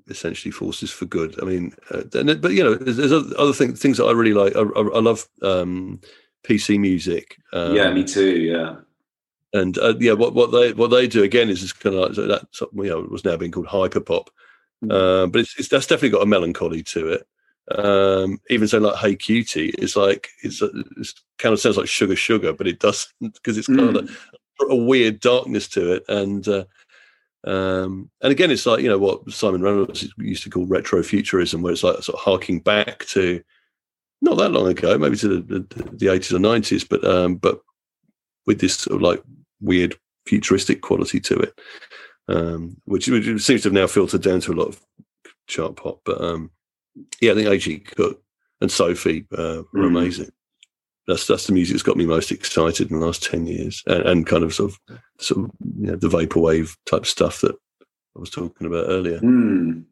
[0.08, 1.42] essentially forces for good.
[1.42, 2.04] I mean, uh,
[2.36, 4.56] but you know, there's, there's other things things that I really like.
[4.56, 6.00] I, I, I love um,
[6.44, 7.38] PC music.
[7.52, 8.40] Um, yeah, me too.
[8.40, 8.76] Yeah.
[9.54, 12.28] And uh, yeah, what, what they what they do again is just kind of like
[12.28, 12.48] that.
[12.74, 14.28] You know, was now being called hyperpop,
[14.84, 14.92] mm.
[14.92, 17.28] uh, but it's, it's that's definitely got a melancholy to it.
[17.72, 20.62] Um, even so, like "Hey QT" it's like it's,
[20.98, 24.00] it's kind of sounds like "Sugar Sugar," but it doesn't because it's kind mm.
[24.00, 24.10] of
[24.60, 26.66] a, a, weird darkness to it, and uh,
[27.46, 31.74] um, and again, it's like you know what Simon Reynolds used to call retrofuturism, where
[31.74, 33.44] it's like sort of harking back to
[34.22, 37.60] not that long ago, maybe to the, the, 80s or 90s, but um, but
[38.46, 39.22] with this sort of like
[39.60, 41.60] weird futuristic quality to it,
[42.30, 44.82] um, which, which, seems to have now filtered down to a lot of
[45.48, 46.00] chart pop.
[46.06, 46.52] But um,
[47.20, 47.80] yeah, I think A.G.
[47.80, 48.22] Cook
[48.62, 49.88] and Sophie uh, were mm.
[49.88, 50.32] amazing
[51.08, 54.04] that's that's the music that's got me most excited in the last ten years, and,
[54.04, 57.56] and kind of sort of sort of you know, the vaporwave type stuff that
[58.16, 59.20] I was talking about earlier.
[59.20, 59.86] Mm.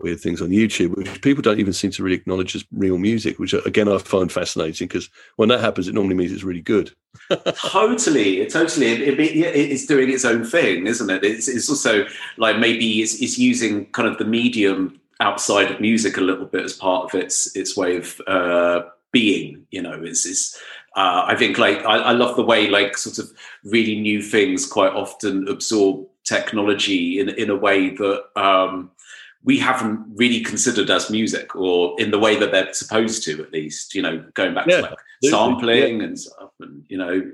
[0.00, 3.38] Weird things on YouTube, which people don't even seem to really acknowledge as real music,
[3.38, 6.92] which again I find fascinating because when that happens, it normally means it's really good.
[7.30, 11.24] totally, totally, it, it, it's doing its own thing, isn't it?
[11.24, 16.16] It's, it's also like maybe it's, it's using kind of the medium outside of music
[16.16, 18.82] a little bit as part of its its way of uh,
[19.14, 20.58] being you know is is
[20.96, 24.66] uh, i think like I, I, love the way like sort of really new things
[24.66, 28.90] quite often absorb technology in in a way that um,
[29.44, 33.52] we haven't really considered as music or in the way that they're supposed to at
[33.52, 36.04] least you know going back yeah, to like sampling yeah.
[36.06, 37.30] and stuff and you know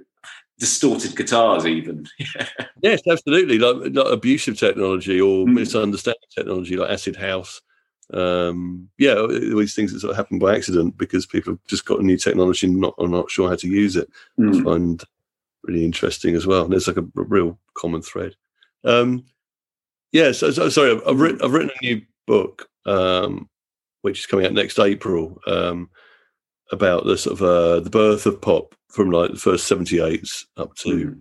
[0.59, 2.07] distorted guitars even
[2.83, 5.55] yes absolutely like, like abusive technology or mm.
[5.55, 7.63] misunderstanding technology like acid house
[8.13, 12.01] um, yeah, these things that sort of happen by accident because people have just got
[12.01, 14.11] a new technology and not are not sure how to use it.
[14.39, 14.61] Mm.
[14.61, 15.05] I find
[15.63, 16.65] really interesting as well.
[16.65, 18.35] And it's like a, real common thread.
[18.85, 19.25] Um,
[20.13, 23.49] yeah, so, so sorry, I've, I've, written, I've written a new book um,
[24.03, 25.91] which is coming out next April um,
[26.73, 30.75] about the sort of uh, the birth of pop from like the first 78s up
[30.77, 31.21] to mm.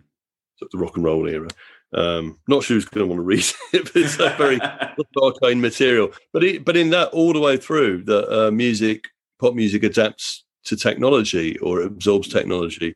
[0.72, 1.50] the rock and roll era.
[1.94, 3.40] Um, not sure who's going to want to read
[3.74, 4.60] it, but it's a very
[5.22, 6.12] arcane material.
[6.34, 9.08] But it, but in that all the way through, the uh, music,
[9.40, 12.96] pop music adapts to technology or absorbs technology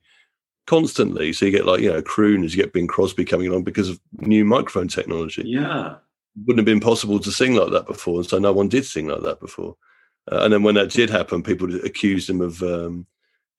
[0.67, 1.33] constantly.
[1.33, 3.99] So you get like you know crooners, you get Bing Crosby coming along because of
[4.19, 5.43] new microphone technology.
[5.45, 5.95] Yeah,
[6.45, 9.07] wouldn't have been possible to sing like that before, and so no one did sing
[9.07, 9.75] like that before.
[10.31, 13.05] Uh, and then when that did happen, people accused him of um,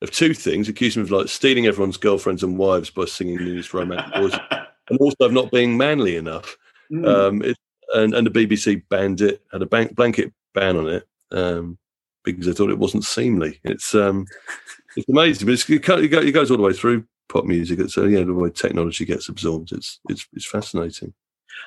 [0.03, 3.73] of two things: accused him of like stealing everyone's girlfriends and wives by singing these
[3.75, 4.41] romantic voices,
[4.89, 6.57] and also of not being manly enough.
[6.91, 7.07] Mm.
[7.07, 7.57] Um, it,
[7.95, 11.79] and, and the BBC banned it, had a bank, blanket ban on it um,
[12.25, 13.61] because they thought it wasn't seemly.
[13.65, 14.27] It's um,
[14.97, 17.79] it's amazing, but it's, it, goes all the way through pop music.
[17.79, 19.73] It's uh, yeah, the way technology gets absorbed.
[19.73, 21.13] It's it's it's fascinating.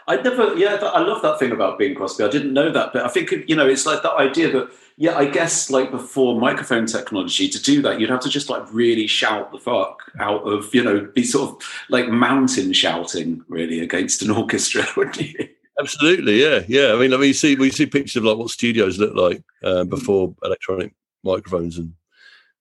[0.08, 2.24] I never, yeah, I love that thing about Bing Crosby.
[2.24, 4.70] I didn't know that, but I think you know, it's like that idea that
[5.00, 8.64] yeah, I guess like before microphone technology, to do that, you'd have to just like
[8.74, 13.80] really shout the fuck out of, you know, be sort of like mountain shouting really
[13.80, 15.50] against an orchestra, wouldn't you?
[15.80, 16.94] Absolutely, yeah, yeah.
[16.94, 19.44] I mean, I mean, you see, we see pictures of like what studios look like
[19.64, 21.94] uh, before electronic microphones, and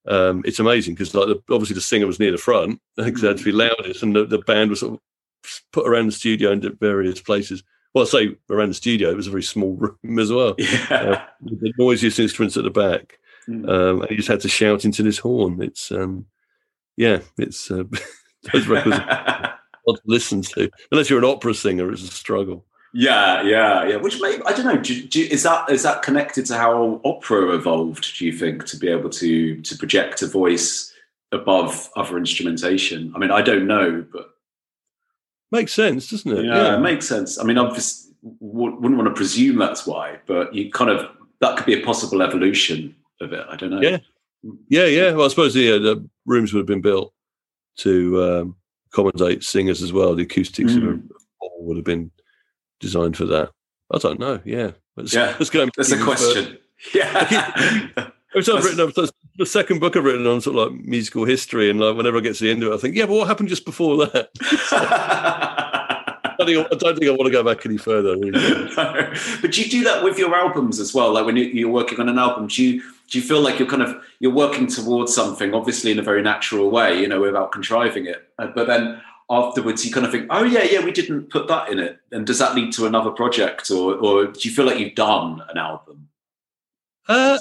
[0.06, 3.28] um, it's amazing because like the, obviously the singer was near the front because they
[3.28, 5.00] had to be loudest, and the, the band was sort of
[5.72, 7.62] put around the studio and at various places
[7.96, 10.54] well, I say around the studio, it was a very small room as well.
[10.58, 10.86] Yeah.
[10.90, 13.18] Uh, the noisiest instruments at the back.
[13.48, 13.66] Mm.
[13.66, 15.62] Um, and he just had to shout into this horn.
[15.62, 16.26] It's, um,
[16.98, 17.84] yeah, it's, uh,
[18.52, 20.70] those records are to listen to.
[20.92, 22.66] Unless you're an opera singer, it's a struggle.
[22.92, 23.96] Yeah, yeah, yeah.
[23.96, 24.76] Which may I don't know.
[24.76, 28.18] Do, do, is that is that connected to how opera evolved?
[28.18, 30.94] Do you think to be able to to project a voice
[31.30, 33.12] above other instrumentation?
[33.14, 34.35] I mean, I don't know, but
[35.52, 36.44] Makes sense, doesn't it?
[36.44, 36.76] Yeah, yeah.
[36.76, 37.38] it makes sense.
[37.38, 41.08] I mean, I just wouldn't want to presume that's why, but you kind of
[41.40, 43.46] that could be a possible evolution of it.
[43.48, 43.80] I don't know.
[43.80, 43.98] Yeah,
[44.68, 45.12] yeah, yeah.
[45.12, 47.12] Well, I suppose yeah, the rooms would have been built
[47.78, 48.56] to um,
[48.92, 50.14] accommodate singers as well.
[50.14, 50.94] The acoustics mm.
[50.94, 51.02] of
[51.60, 52.10] would have been
[52.80, 53.50] designed for that.
[53.92, 54.40] I don't know.
[54.44, 55.36] Yeah, let's, yeah.
[55.38, 55.66] Let's go.
[55.76, 56.44] That's a question.
[56.44, 56.58] Further.
[56.94, 58.10] Yeah.
[58.36, 58.94] I've written up
[59.38, 62.20] the second book I've written on sort of like musical history, and like whenever I
[62.20, 64.30] get to the end of it, I think, yeah, but what happened just before that?
[66.38, 68.16] I, don't think I want to go back any further.
[68.16, 68.32] Really.
[68.76, 71.12] but do you do that with your albums as well?
[71.12, 73.82] Like when you're working on an album, do you do you feel like you're kind
[73.82, 78.06] of you're working towards something, obviously in a very natural way, you know, without contriving
[78.06, 81.48] it, uh, but then afterwards you kind of think, oh yeah, yeah, we didn't put
[81.48, 84.66] that in it, and does that lead to another project, or or do you feel
[84.66, 86.08] like you've done an album?
[87.08, 87.38] Uh,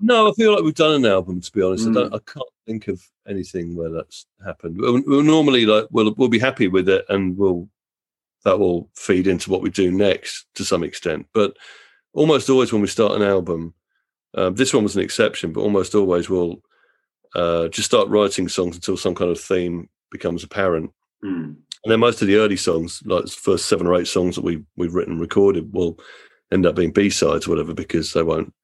[0.00, 1.40] no, I feel like we've done an album.
[1.40, 2.12] To be honest, mm.
[2.12, 4.78] I, I, can't think of anything where that's happened.
[4.78, 7.68] We'll, we'll, normally like we'll we'll be happy with it, and we'll
[8.44, 11.26] that will feed into what we do next to some extent.
[11.34, 11.56] But
[12.14, 13.74] almost always when we start an album,
[14.34, 16.62] um, this one was an exception, but almost always we'll
[17.34, 20.90] uh, just start writing songs until some kind of theme becomes apparent.
[21.22, 21.56] Mm.
[21.84, 24.44] And then most of the early songs, like the first seven or eight songs that
[24.44, 25.98] we we've written and recorded, will
[26.50, 28.54] end up being B sides, or whatever, because they won't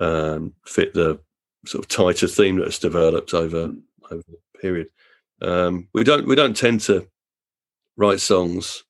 [0.00, 1.20] um, fit the
[1.66, 3.72] sort of tighter theme that's developed over
[4.10, 4.88] over the period.
[5.40, 7.06] Um, we don't we don't tend to
[7.96, 8.84] write songs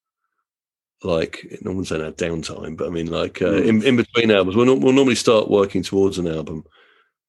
[1.02, 3.66] like no one's saying our downtime, but I mean like uh, mm.
[3.66, 4.56] in, in between albums.
[4.56, 6.64] We'll, we'll normally start working towards an album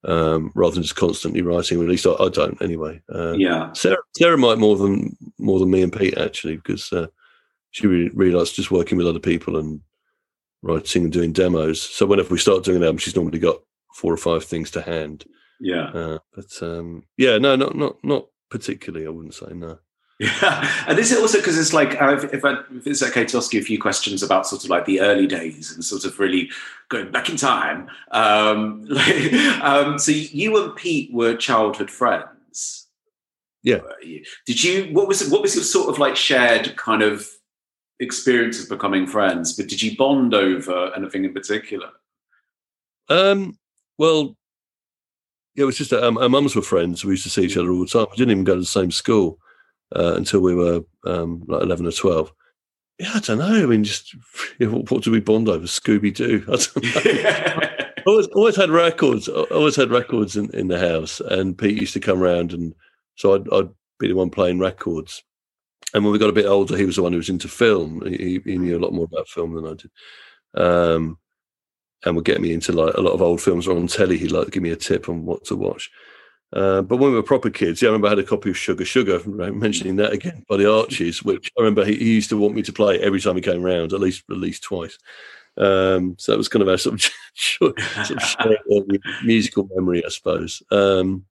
[0.06, 1.82] um, rather than just constantly writing.
[1.82, 3.02] At least I, I don't anyway.
[3.14, 7.08] Uh, yeah, Sarah, Sarah might more than more than me and Pete actually because uh,
[7.72, 9.82] she really, really likes just working with other people and
[10.64, 11.82] writing and doing demos.
[11.82, 13.62] So whenever we start doing an album, she's normally got
[13.94, 15.26] four or five things to hand.
[15.60, 15.90] Yeah.
[15.90, 19.06] Uh, but um, yeah, no, not not not particularly.
[19.06, 19.78] I wouldn't say no.
[20.20, 23.38] Yeah, and is it also because it's like uh, if, I, if, it's okay to
[23.38, 26.20] ask you a few questions about sort of like the early days and sort of
[26.20, 26.50] really
[26.90, 27.90] going back in time.
[28.12, 32.88] Um, like, um, so you and Pete were childhood friends.
[33.64, 33.80] Yeah.
[34.46, 34.94] Did you?
[34.94, 37.28] What was what was your sort of like shared kind of
[38.04, 39.54] experience of becoming friends?
[39.54, 41.90] But did you bond over anything in particular?
[43.10, 43.58] Um.
[43.98, 44.36] Well,
[45.56, 47.06] yeah, it was just that um, our mums were friends.
[47.06, 48.08] We used to see each other all the time.
[48.12, 49.38] We didn't even go to the same school
[49.96, 52.34] uh, until we were um, like 11 or 12.
[53.00, 53.64] Yeah, I don't know.
[53.64, 54.14] I mean, just
[54.60, 55.66] you know, what, do we bond over?
[55.66, 56.44] Scooby Doo.
[56.48, 57.88] I don't know.
[58.08, 59.28] always, always had records.
[59.28, 62.74] Always had records in, in the house, and Pete used to come around, and
[63.16, 65.24] so I'd, I'd be the one playing records.
[65.94, 68.04] And when we got a bit older, he was the one who was into film.
[68.06, 69.92] He, he knew a lot more about film than I did.
[70.56, 71.18] Um,
[72.06, 74.18] and would get me into like a lot of old films or on telly.
[74.18, 75.90] He'd like give me a tip on what to watch.
[76.52, 78.58] Uh, but when we were proper kids, yeah, I remember I had a copy of
[78.58, 82.30] Sugar Sugar, right, mentioning that again by the Archies, which I remember he, he, used
[82.30, 84.98] to want me to play every time he came around, at least at least twice.
[85.58, 88.86] Um, so that was kind of our sort of, sort of
[89.24, 90.62] musical memory, I suppose.
[90.70, 91.26] Um,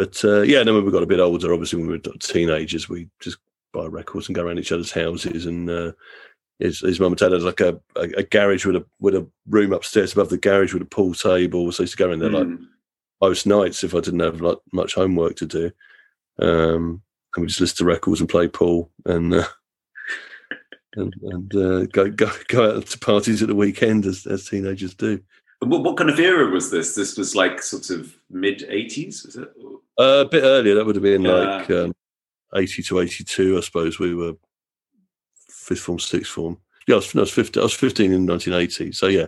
[0.00, 2.88] but uh, yeah, then when we got a bit older, obviously when we were teenagers,
[2.88, 3.36] we just
[3.74, 5.44] buy records and go around each other's houses.
[5.44, 5.92] And uh,
[6.58, 9.28] his, his mum and dad had like a, a, a, garage with a with a
[9.46, 11.70] room upstairs above the garage with a pool table.
[11.70, 12.32] So I used to go in there mm.
[12.32, 12.60] like
[13.20, 15.70] most nights if I didn't have like much homework to do.
[16.38, 17.02] Um,
[17.36, 19.44] and we just listen to records and play pool and uh,
[20.96, 24.94] and, and uh, go go go out to parties at the weekend as, as teenagers
[24.94, 25.20] do.
[25.58, 26.94] What, what, kind of era was this?
[26.94, 29.50] This was like sort of mid '80s, was it?
[30.00, 30.74] Uh, a bit earlier.
[30.74, 31.32] That would have been yeah.
[31.32, 31.94] like um,
[32.54, 33.98] 80 to 82, I suppose.
[33.98, 34.34] We were
[35.48, 36.58] fifth form, sixth form.
[36.86, 37.60] Yeah, I was, I was 15.
[37.60, 38.92] I was 15 in 1980.
[38.92, 39.26] So yeah,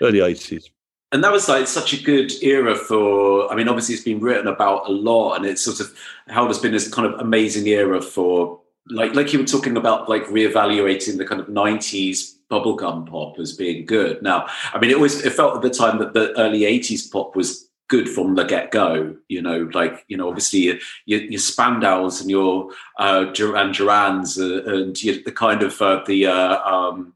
[0.00, 0.70] early 80s
[1.12, 4.48] and that was like such a good era for i mean obviously it's been written
[4.48, 5.94] about a lot and it's sort of
[6.28, 10.08] how has been this kind of amazing era for like like you were talking about
[10.08, 14.98] like reevaluating the kind of 90s bubblegum pop as being good now i mean it
[14.98, 18.44] was it felt at the time that the early 80s pop was good from the
[18.44, 23.70] get-go you know like you know obviously your, your, your spandaus and your uh duran
[23.70, 27.12] durans uh, and the kind of uh, the uh, um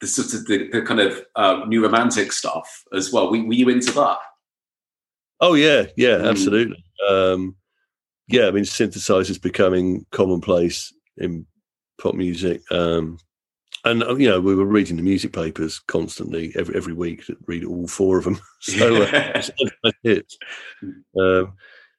[0.00, 3.32] the sort of the, the kind of uh, new romantic stuff as well.
[3.32, 4.18] Were, were, you into that?
[5.40, 6.28] Oh yeah, yeah, mm.
[6.28, 6.84] absolutely.
[7.08, 7.56] Um,
[8.28, 11.46] yeah, I mean, synthesizers becoming commonplace in
[12.00, 13.18] pop music, um,
[13.84, 17.24] and uh, you know, we were reading the music papers constantly every every week.
[17.46, 18.40] Read all four of them.
[18.60, 19.42] so uh.
[21.18, 21.52] Um,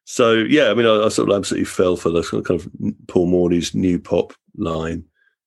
[0.06, 2.68] so yeah, I mean, I, I, sort of absolutely fell for the kind of
[3.08, 5.04] Paul Morley's new pop line.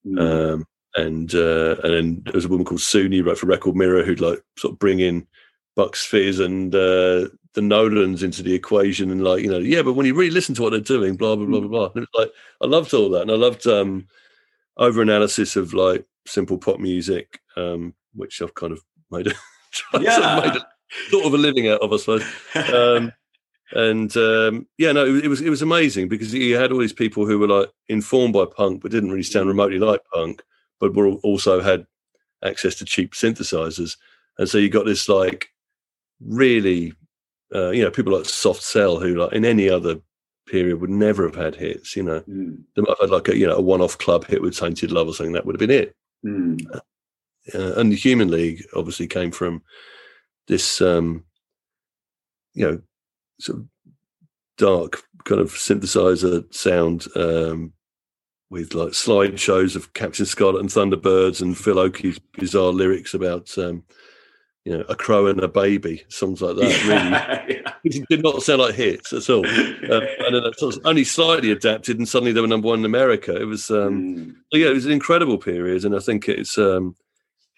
[0.07, 0.21] Mm.
[0.21, 4.05] Um, and uh, and then there was a woman called Sunie wrote for Record Mirror
[4.05, 5.27] who'd like sort of bring in
[5.75, 9.95] Bucks Fizz and uh, the Nolans into the equation and like you know yeah but
[9.95, 12.09] when you really listen to what they're doing blah blah blah blah blah and it
[12.13, 14.07] was like I loved all that and I loved um,
[14.77, 19.33] over analysis of like simple pop music um, which I've kind of made a,
[20.01, 20.15] yeah.
[20.15, 20.67] sort, of made a
[21.11, 22.25] sort of a living out of I suppose
[22.73, 23.13] um,
[23.73, 26.93] and um, yeah no it, it was it was amazing because you had all these
[26.93, 30.43] people who were like informed by punk but didn't really sound remotely like punk
[30.83, 31.87] but we also had
[32.43, 33.97] access to cheap synthesizers,
[34.37, 35.49] and so you got this like
[36.21, 36.93] really,
[37.55, 40.01] uh, you know, people like Soft Cell who like in any other
[40.49, 41.97] period would never have had hits.
[41.97, 42.59] You know, mm.
[42.75, 45.07] they might have had like a you know a one-off club hit with Tainted Love
[45.07, 45.95] or something that would have been it.
[46.25, 46.65] Mm.
[47.55, 49.63] Uh, and the Human League obviously came from
[50.47, 51.25] this, um,
[52.55, 52.81] you know,
[53.41, 53.67] sort of
[54.59, 57.73] dark kind of synthesizer sound um,
[58.51, 63.83] with like slideshows of Captain Scarlet and Thunderbirds and Phil Oakey's bizarre lyrics about um,
[64.65, 66.85] you know a crow and a baby, songs like that.
[66.85, 67.73] Really, yeah.
[67.85, 69.47] it did not sound like hits at all.
[69.47, 69.51] Uh,
[70.27, 73.35] and then it was only slightly adapted, and suddenly they were number one in America.
[73.35, 74.35] It was um, mm.
[74.53, 76.59] yeah, it was an incredible period, and I think it's.
[76.59, 76.97] Um,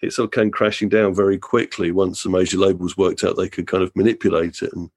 [0.01, 3.47] it sort of came crashing down very quickly once the major labels worked out they
[3.47, 4.91] could kind of manipulate it and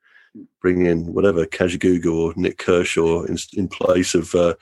[0.60, 4.54] bring in whatever Kajagoogoo or Nik Kershaw in, in place of uh,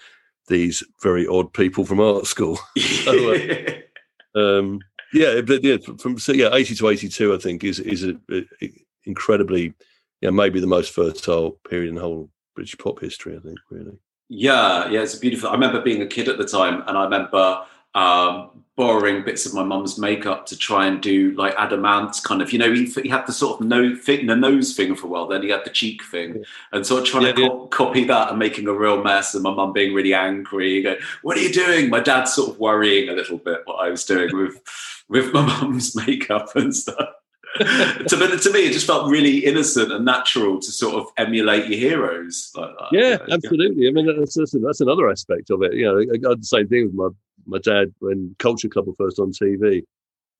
[0.49, 2.59] these very odd people from art school.
[2.79, 4.81] so, uh, um,
[5.13, 8.73] yeah, but yeah, from so yeah, eighty to eighty-two, I think is is a, a
[9.05, 9.75] incredibly,
[10.21, 13.37] yeah, maybe the most fertile period in the whole British pop history.
[13.37, 13.99] I think really.
[14.29, 15.51] Yeah, yeah, it's beautiful.
[15.51, 17.63] I remember being a kid at the time, and I remember
[17.95, 22.43] um, borrowing bits of my mum's makeup to try and do like Adam Ant kind
[22.43, 25.07] of, you know, he, he had the sort of no thing, the nose thing for
[25.07, 26.37] a while, then he had the cheek thing.
[26.37, 26.43] Yeah.
[26.73, 27.49] And sort of trying yeah, to yeah.
[27.49, 30.99] Co- copy that and making a real mess and my mum being really angry, going,
[31.23, 31.89] what are you doing?
[31.89, 34.61] My dad sort of worrying a little bit what I was doing with,
[35.09, 37.09] with my mum's makeup and stuff.
[37.59, 41.79] to, to me, it just felt really innocent and natural to sort of emulate your
[41.79, 42.89] heroes like that.
[42.93, 43.89] Yeah, absolutely.
[43.89, 45.73] I mean, that's, that's, that's another aspect of it.
[45.73, 47.09] You know, I got the same thing with my
[47.47, 49.83] my dad when Culture Club were first on TV.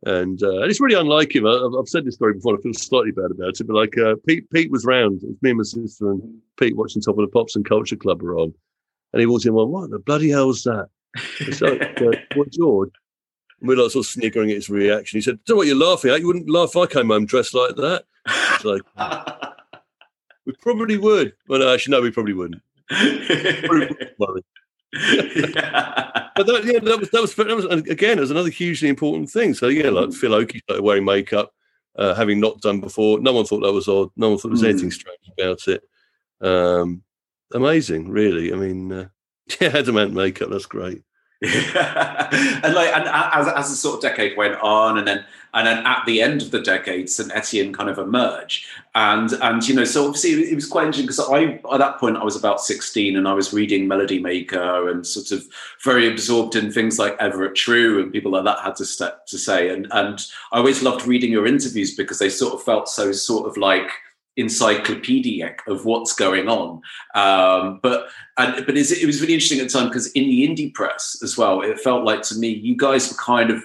[0.05, 1.47] And, uh, and it's really unlike him.
[1.47, 2.57] I, have said this story before.
[2.57, 5.23] I feel slightly bad about it, but like uh, Pete, Pete was round.
[5.23, 7.97] It was me and my sister and Pete watching Top of the Pops and Culture
[7.97, 8.53] Club were on,
[9.13, 9.55] and he walked in.
[9.55, 10.89] Went, "What the bloody hell's that?"
[11.53, 12.91] So, uh, what George?
[13.61, 15.17] And we're like sort of sniggering at his reaction.
[15.17, 16.21] He said, "Don't know what you're laughing at.
[16.21, 18.83] You wouldn't laugh if I came home dressed like that." It's like
[20.47, 21.33] we probably would.
[21.49, 22.63] Well, no, actually, no, we probably wouldn't.
[22.89, 24.43] Probably
[24.93, 29.31] but that, yeah, that was, that was that was again, it was another hugely important
[29.31, 29.55] thing.
[29.55, 30.15] So yeah, like mm.
[30.15, 31.53] Phil Oakey started wearing makeup,
[31.97, 33.19] uh, having not done before.
[33.21, 34.11] No one thought that was odd.
[34.17, 34.71] No one thought there was mm.
[34.71, 35.83] anything strange about it.
[36.41, 37.03] Um,
[37.53, 38.53] amazing, really.
[38.53, 39.09] I mean, uh,
[39.61, 40.51] yeah, Adam Ant makeup.
[40.51, 41.03] That's great.
[41.43, 45.23] and like and as, as the sort of decade went on and then
[45.53, 48.65] and then at the end of the decade st etienne kind of emerged.
[48.95, 52.17] And and you know so obviously it was quite interesting because i at that point
[52.17, 55.47] i was about 16 and i was reading melody maker and sort of
[55.85, 59.37] very absorbed in things like everett true and people like that had to step to
[59.37, 59.69] say.
[59.69, 63.47] And and i always loved reading your interviews because they sort of felt so sort
[63.47, 63.91] of like
[64.37, 66.81] encyclopedic of what's going on.
[67.15, 70.73] Um, but and, but it was really interesting at the time because in the indie
[70.73, 73.63] press as well, it felt like to me you guys were kind of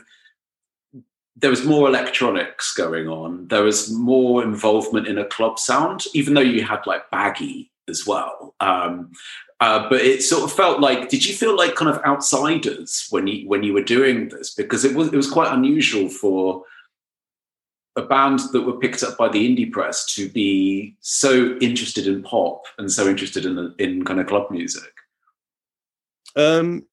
[1.35, 3.47] there was more electronics going on.
[3.47, 8.05] There was more involvement in a club sound, even though you had like baggy as
[8.05, 8.53] well.
[8.59, 9.11] Um,
[9.59, 11.09] uh, but it sort of felt like.
[11.09, 14.53] Did you feel like kind of outsiders when you when you were doing this?
[14.53, 16.63] Because it was it was quite unusual for
[17.95, 22.23] a band that were picked up by the indie press to be so interested in
[22.23, 24.93] pop and so interested in in kind of club music.
[26.35, 26.85] Um,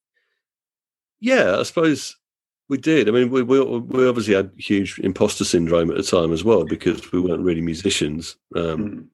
[1.21, 2.17] yeah, I suppose
[2.69, 3.09] we did.
[3.09, 6.65] I mean, we, we, we obviously had huge imposter syndrome at the time as well
[6.65, 8.37] because we weren't really musicians.
[8.55, 9.07] Um, mm.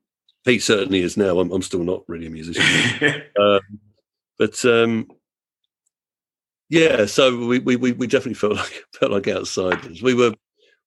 [0.45, 1.39] Pete certainly is now.
[1.39, 3.61] I'm, I'm, still not really a musician, um,
[4.39, 5.09] but um,
[6.69, 7.07] yeah.
[7.07, 10.03] So we, we we definitely felt like felt like outsiders.
[10.03, 10.35] We were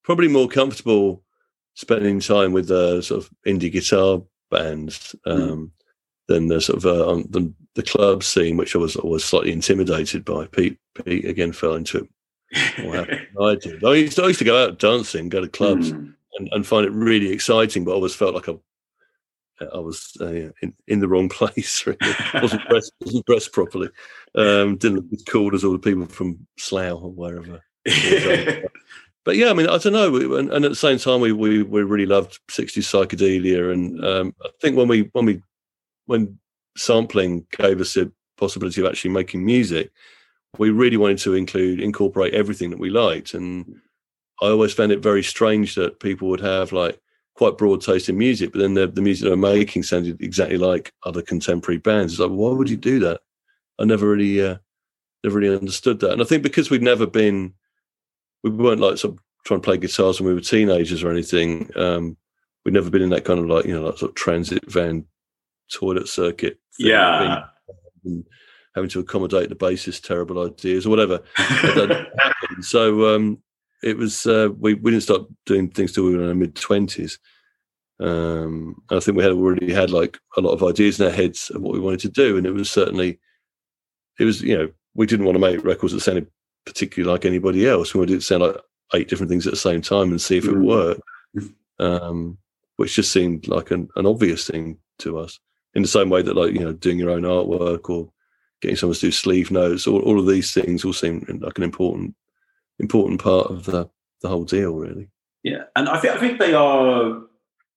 [0.07, 1.21] probably more comfortable
[1.73, 5.31] spending time with uh, sort of indie guitar bands mm.
[5.31, 5.71] um, mm.
[6.29, 10.23] than the sort of uh, the, the club scene, which I was always slightly intimidated
[10.23, 10.45] by.
[10.47, 12.09] Pete Pete again fell into it
[13.41, 13.83] I did.
[13.83, 16.13] I used, to, I used to go out dancing, go to clubs, mm.
[16.39, 17.83] and, and, find it really exciting.
[17.83, 18.55] But I always felt like I,
[19.75, 21.85] I was uh, in, in the wrong place.
[21.85, 21.99] Really.
[22.33, 23.89] wasn't dressed, wasn't dressed properly.
[24.35, 27.61] Um, didn't look as cool as all the people from Slough or wherever.
[29.28, 30.38] but yeah, I mean, I don't know.
[30.38, 34.34] And, and, at the same time, we, we we really loved '60s psychedelia, and um,
[34.41, 35.41] I think when we when we
[36.05, 36.39] when
[36.78, 39.91] sampling gave us the possibility of actually making music
[40.57, 43.65] we really wanted to include incorporate everything that we liked and
[44.41, 46.99] i always found it very strange that people would have like
[47.36, 50.57] quite broad taste in music but then the, the music they were making sounded exactly
[50.57, 53.19] like other contemporary bands it's like why would you do that
[53.80, 54.55] i never really uh,
[55.23, 57.53] never really understood that and i think because we'd never been
[58.49, 61.69] we weren't like sort of trying to play guitars when we were teenagers or anything
[61.75, 62.17] um,
[62.65, 65.05] we'd never been in that kind of like you know like sort of transit van
[65.71, 67.43] toilet circuit yeah
[68.77, 71.19] having to accommodate the bassist terrible ideas or whatever.
[72.61, 73.41] so um,
[73.83, 76.55] it was uh, we we didn't start doing things till we were in our mid
[76.55, 77.19] twenties.
[77.99, 81.49] Um, I think we had already had like a lot of ideas in our heads
[81.49, 83.19] of what we wanted to do, and it was certainly
[84.19, 86.27] it was you know we didn't want to make records that sounded
[86.68, 87.93] particularly like anybody else.
[87.93, 88.57] We wanted to sound like
[88.93, 90.65] eight different things at the same time and see if it mm.
[90.65, 91.01] worked,
[91.80, 92.38] um,
[92.76, 95.39] which just seemed like an, an obvious thing to us.
[95.74, 98.11] In the same way that like you know doing your own artwork or
[98.61, 101.63] getting someone to do sleeve notes, all, all of these things all seem like an
[101.63, 102.15] important
[102.80, 103.89] important part of the
[104.22, 105.09] the whole deal, really.
[105.43, 107.22] Yeah, and I think I think they are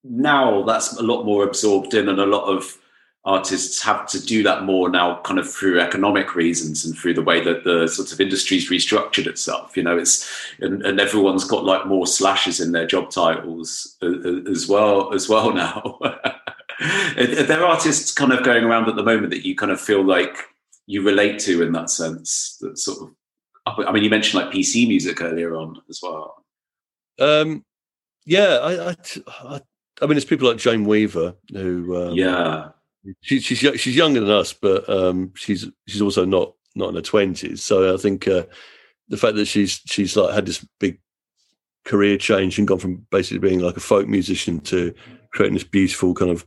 [0.02, 0.62] now.
[0.62, 2.76] That's a lot more absorbed in, and a lot of
[3.24, 7.22] artists have to do that more now, kind of through economic reasons and through the
[7.22, 9.76] way that the sort of industry's restructured itself.
[9.76, 10.28] You know, it's
[10.60, 15.52] and, and everyone's got like more slashes in their job titles as well as well
[15.54, 15.98] now.
[16.00, 20.02] are there artists kind of going around at the moment that you kind of feel
[20.02, 20.36] like
[20.86, 23.02] you relate to in that sense that sort
[23.66, 26.42] of i mean you mentioned like pc music earlier on as well
[27.18, 27.64] um
[28.24, 28.96] yeah i i,
[29.44, 29.60] I,
[30.00, 32.70] I mean it's people like jane weaver who um, yeah
[33.20, 37.00] she, she's she's younger than us but um she's she's also not not in her
[37.00, 38.44] 20s so i think uh,
[39.08, 41.00] the fact that she's she's like had this big
[41.84, 44.94] career change and gone from basically being like a folk musician to
[45.32, 46.46] creating this beautiful kind of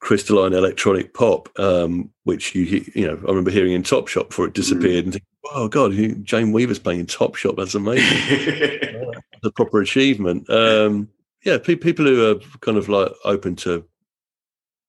[0.00, 4.46] crystalline electronic pop, um, which you you know I remember hearing in Top Shop before
[4.46, 5.04] it disappeared, mm.
[5.04, 5.92] and thinking, "Oh God,
[6.24, 7.56] Jane Weaver's playing in Top Shop.
[7.56, 8.04] That's amazing.
[9.42, 11.08] the proper achievement." Um,
[11.44, 13.84] yeah, pe- people who are kind of like open to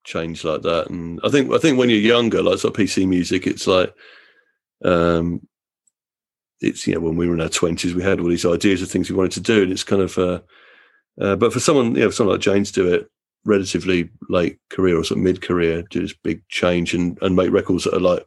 [0.07, 3.07] change like that, and I think I think when you're younger, like sort of PC
[3.07, 3.93] music, it's like.
[4.83, 5.47] Um,
[6.59, 8.89] it's you know when we were in our twenties, we had all these ideas of
[8.89, 10.17] things we wanted to do, and it's kind of.
[10.17, 10.39] Uh,
[11.21, 13.09] uh, but for someone, you know, someone like Jane's do it,
[13.47, 17.49] relatively late career or sort of mid career do this big change and, and make
[17.49, 18.25] records that are like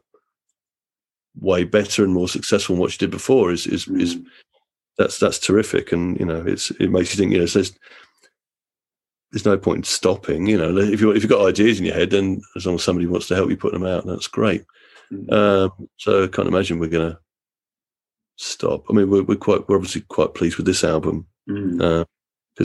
[1.39, 4.01] way better and more successful than what she did before is is, mm.
[4.01, 4.17] is
[4.97, 7.45] that's that's terrific and you know it's it makes you think you know
[9.31, 11.95] there's no point in stopping you know if you if you've got ideas in your
[11.95, 14.65] head then as long as somebody wants to help you put them out that's great
[15.11, 15.31] mm.
[15.31, 17.19] um, so I can't imagine we're gonna
[18.37, 22.01] stop I mean we're, we're quite we're obviously quite pleased with this album because mm.
[22.01, 22.05] uh,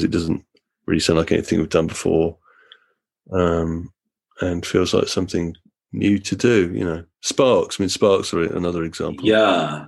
[0.04, 0.44] it doesn't
[0.86, 2.38] really sound like anything we've done before
[3.32, 3.92] um,
[4.40, 5.56] and feels like something
[5.92, 6.72] new to do.
[6.72, 7.78] You know, Sparks.
[7.78, 9.26] I mean, Sparks are another example.
[9.26, 9.86] Yeah,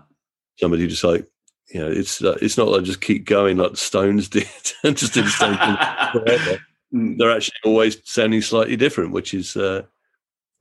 [0.59, 1.27] somebody just like
[1.69, 4.47] you know, it's uh, it's not like just keep going like the Stones did
[4.85, 5.57] and just the same
[6.13, 6.61] forever.
[6.95, 7.19] Mm.
[7.19, 9.57] They're actually always sounding slightly different, which is.
[9.57, 9.83] Uh,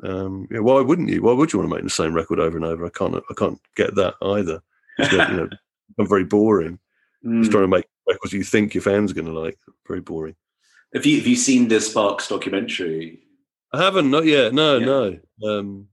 [0.03, 1.21] um, yeah, why wouldn't you?
[1.23, 2.85] Why would you want to make the same record over and over?
[2.85, 3.15] I can't.
[3.15, 4.61] I can't get that either.
[4.99, 5.49] It's, you know,
[5.99, 6.79] I'm very boring.
[7.25, 7.41] Mm.
[7.41, 9.57] Just trying to make records you think your fans are going to like.
[9.87, 10.35] Very boring.
[10.93, 13.19] Have you have you seen the Sparks documentary?
[13.73, 14.53] I haven't, not yet.
[14.53, 14.85] No, yeah.
[14.85, 15.19] no.
[15.49, 15.87] Um,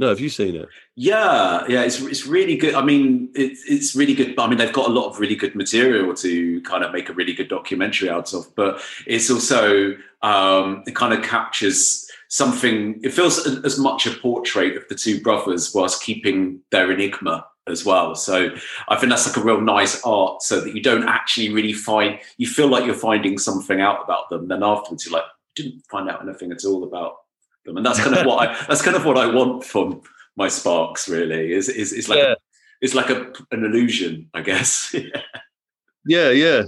[0.00, 0.66] no, have you seen it?
[0.96, 2.74] Yeah, yeah, it's it's really good.
[2.74, 4.36] I mean, it's it's really good.
[4.38, 7.12] I mean, they've got a lot of really good material to kind of make a
[7.12, 8.46] really good documentary out of.
[8.56, 12.98] But it's also um, it kind of captures something.
[13.02, 17.84] It feels as much a portrait of the two brothers whilst keeping their enigma as
[17.84, 18.14] well.
[18.14, 18.56] So
[18.88, 22.18] I think that's like a real nice art, so that you don't actually really find
[22.38, 24.48] you feel like you're finding something out about them.
[24.48, 27.16] Then afterwards, you're like, didn't find out anything at all about
[27.64, 30.02] them, and that's kind of what I that's kind of what I want from
[30.36, 31.08] my sparks.
[31.08, 32.32] Really, is is is like yeah.
[32.32, 32.36] a,
[32.80, 34.94] it's like a, an illusion, I guess.
[36.06, 36.62] yeah, yeah,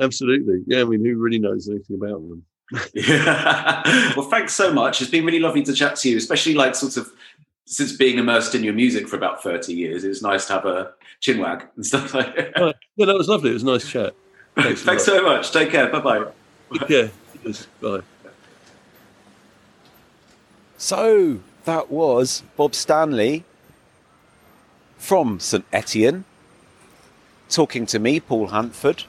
[0.00, 0.62] absolutely.
[0.66, 2.44] Yeah, I mean, who really knows anything about them?
[2.94, 4.12] yeah.
[4.16, 5.00] well, thanks so much.
[5.00, 7.10] It's been really lovely to chat to you, especially like sort of
[7.66, 10.66] since being immersed in your music for about 30 years, it was nice to have
[10.66, 12.52] a chinwag and stuff like that.
[12.56, 13.50] Oh, yeah, that was lovely.
[13.50, 14.14] It was a nice chat.
[14.54, 15.52] Thanks, Thanks so much.
[15.52, 15.90] Take care.
[15.90, 16.24] Bye bye.
[16.88, 17.08] Yeah.
[17.80, 18.00] Bye.
[20.78, 23.44] So that was Bob Stanley
[24.98, 26.24] from St Etienne
[27.48, 29.04] talking to me, Paul Hanford,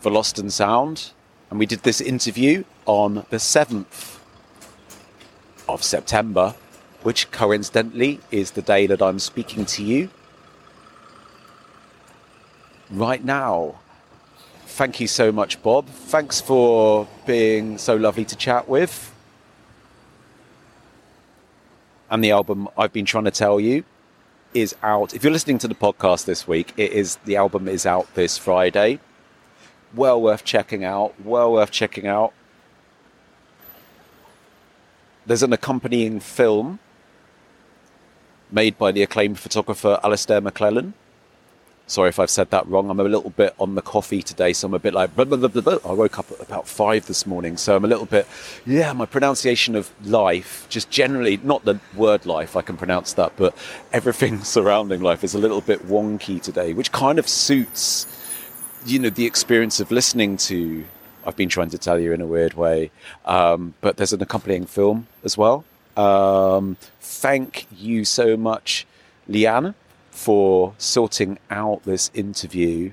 [0.00, 1.10] for Lost and Sound.
[1.50, 4.18] And we did this interview on the 7th
[5.68, 6.54] of September,
[7.02, 10.08] which coincidentally is the day that I'm speaking to you
[12.90, 13.74] right now.
[14.64, 15.86] Thank you so much, Bob.
[15.86, 19.12] Thanks for being so lovely to chat with.
[22.10, 23.84] And the album I've been trying to tell you
[24.54, 25.14] is out.
[25.14, 28.38] If you're listening to the podcast this week, it is the album is out this
[28.38, 28.98] Friday.
[29.94, 31.14] Well worth checking out.
[31.22, 32.32] Well worth checking out.
[35.26, 36.78] There's an accompanying film
[38.50, 40.94] made by the acclaimed photographer Alasdair McLellan.
[41.88, 42.90] Sorry if I've said that wrong.
[42.90, 45.16] I'm a little bit on the coffee today, so I'm a bit like.
[45.16, 48.04] Blah, blah, blah, I woke up at about five this morning, so I'm a little
[48.04, 48.26] bit.
[48.66, 53.32] Yeah, my pronunciation of life, just generally, not the word life, I can pronounce that,
[53.36, 53.56] but
[53.90, 58.06] everything surrounding life is a little bit wonky today, which kind of suits,
[58.84, 60.84] you know, the experience of listening to.
[61.24, 62.90] I've been trying to tell you in a weird way,
[63.24, 65.64] um, but there's an accompanying film as well.
[65.96, 68.86] Um, thank you so much,
[69.28, 69.74] Leanne,
[70.18, 72.92] for sorting out this interview.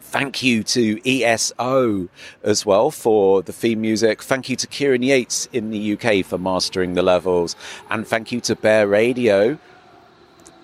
[0.00, 2.08] Thank you to ESO
[2.42, 4.22] as well for the theme music.
[4.22, 7.54] Thank you to Kieran Yates in the UK for mastering the levels.
[7.90, 9.58] And thank you to Bear Radio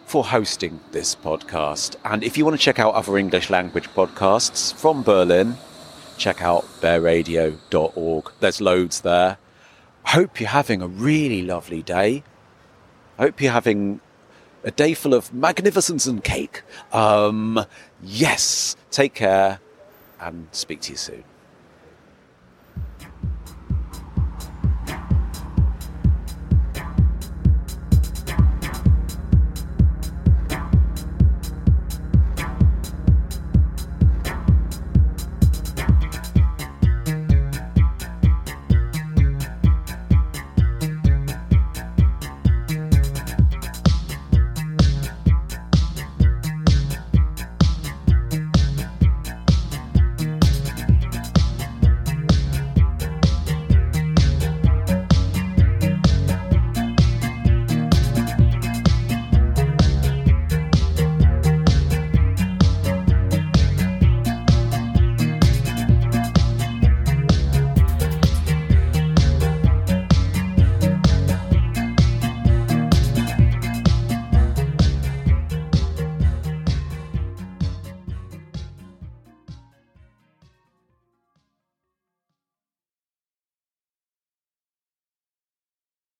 [0.06, 1.96] for hosting this podcast.
[2.04, 5.56] And if you want to check out other English language podcasts from Berlin,
[6.16, 8.32] check out bearradio.org.
[8.40, 9.36] There's loads there.
[10.06, 12.24] Hope you're having a really lovely day.
[13.18, 14.00] Hope you're having
[14.66, 16.62] a day full of magnificence and cake.
[16.92, 17.64] Um,
[18.02, 19.60] yes, take care
[20.20, 21.24] and speak to you soon.